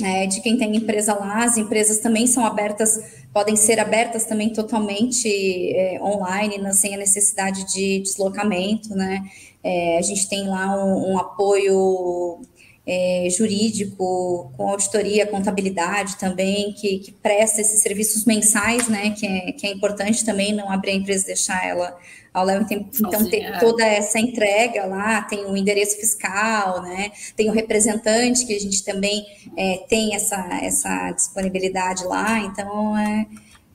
é, 0.02 0.26
de 0.26 0.40
quem 0.40 0.56
tem 0.56 0.76
empresa 0.76 1.14
lá. 1.14 1.44
As 1.44 1.56
empresas 1.56 1.98
também 1.98 2.26
são 2.26 2.44
abertas, 2.44 2.98
podem 3.32 3.56
ser 3.56 3.80
abertas 3.80 4.24
também 4.24 4.52
totalmente 4.52 5.28
é, 5.74 6.00
online, 6.02 6.58
sem 6.74 6.94
a 6.94 6.98
necessidade 6.98 7.72
de 7.72 8.00
deslocamento, 8.00 8.94
né? 8.94 9.24
É, 9.62 9.98
a 9.98 10.02
gente 10.02 10.28
tem 10.28 10.46
lá 10.46 10.76
um, 10.76 11.12
um 11.12 11.18
apoio 11.18 12.40
é, 12.86 13.26
jurídico, 13.36 14.52
com 14.56 14.68
auditoria, 14.68 15.26
contabilidade 15.26 16.16
também, 16.16 16.72
que, 16.72 17.00
que, 17.00 17.10
presta 17.10 17.60
esses 17.60 17.82
serviços 17.82 18.24
mensais, 18.24 18.88
né, 18.88 19.10
que 19.10 19.26
é, 19.26 19.52
que 19.52 19.66
é 19.66 19.72
importante 19.72 20.24
também 20.24 20.52
não 20.52 20.70
abrir 20.70 20.92
a 20.92 20.94
empresa 20.94 21.24
e 21.24 21.26
deixar 21.26 21.66
ela 21.66 21.98
ao 22.32 22.44
leve 22.44 22.66
tempo. 22.66 22.88
Então, 22.94 23.28
tem 23.28 23.44
é. 23.44 23.58
toda 23.58 23.84
essa 23.84 24.20
entrega 24.20 24.86
lá, 24.86 25.22
tem 25.22 25.44
o 25.46 25.56
endereço 25.56 25.96
fiscal, 25.96 26.80
né, 26.82 27.10
tem 27.34 27.50
o 27.50 27.52
representante, 27.52 28.46
que 28.46 28.54
a 28.54 28.60
gente 28.60 28.84
também 28.84 29.26
é, 29.56 29.78
tem 29.88 30.14
essa, 30.14 30.36
essa 30.62 31.10
disponibilidade 31.10 32.04
lá, 32.04 32.38
então 32.38 32.96
é, 32.96 33.26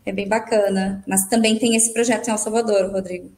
é 0.05 0.11
bem 0.13 0.27
bacana. 0.27 1.03
Mas 1.05 1.27
também 1.27 1.59
tem 1.59 1.75
esse 1.75 1.91
projeto 1.91 2.29
em 2.29 2.31
El 2.31 2.37
Salvador, 2.37 2.89
Rodrigo. 2.89 3.29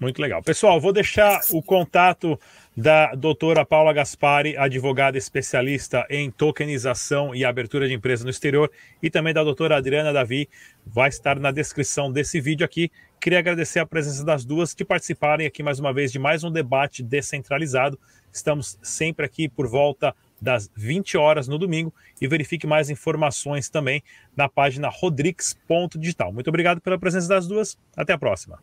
Muito 0.00 0.22
legal. 0.22 0.42
Pessoal, 0.42 0.80
vou 0.80 0.92
deixar 0.92 1.40
o 1.50 1.60
contato 1.60 2.38
da 2.78 3.12
doutora 3.12 3.66
Paula 3.66 3.92
Gaspari, 3.92 4.56
advogada 4.56 5.18
especialista 5.18 6.06
em 6.08 6.30
tokenização 6.30 7.34
e 7.34 7.44
abertura 7.44 7.88
de 7.88 7.94
empresa 7.94 8.22
no 8.22 8.30
exterior, 8.30 8.70
e 9.02 9.10
também 9.10 9.34
da 9.34 9.42
doutora 9.42 9.76
Adriana 9.76 10.12
Davi, 10.12 10.48
vai 10.86 11.08
estar 11.08 11.40
na 11.40 11.50
descrição 11.50 12.12
desse 12.12 12.40
vídeo 12.40 12.64
aqui. 12.64 12.88
Queria 13.20 13.40
agradecer 13.40 13.80
a 13.80 13.86
presença 13.86 14.24
das 14.24 14.44
duas 14.44 14.74
que 14.74 14.84
participarem 14.84 15.44
aqui 15.44 15.60
mais 15.60 15.80
uma 15.80 15.92
vez 15.92 16.12
de 16.12 16.20
mais 16.20 16.44
um 16.44 16.52
debate 16.52 17.02
descentralizado. 17.02 17.98
Estamos 18.32 18.78
sempre 18.80 19.26
aqui 19.26 19.48
por 19.48 19.66
volta 19.66 20.14
das 20.40 20.70
20 20.76 21.16
horas 21.16 21.48
no 21.48 21.58
domingo 21.58 21.92
e 22.20 22.28
verifique 22.28 22.64
mais 22.64 22.90
informações 22.90 23.68
também 23.68 24.04
na 24.36 24.48
página 24.48 24.88
rodrix.digital. 24.88 26.32
Muito 26.32 26.46
obrigado 26.46 26.80
pela 26.80 26.96
presença 26.96 27.26
das 27.26 27.48
duas. 27.48 27.76
Até 27.96 28.12
a 28.12 28.18
próxima. 28.18 28.62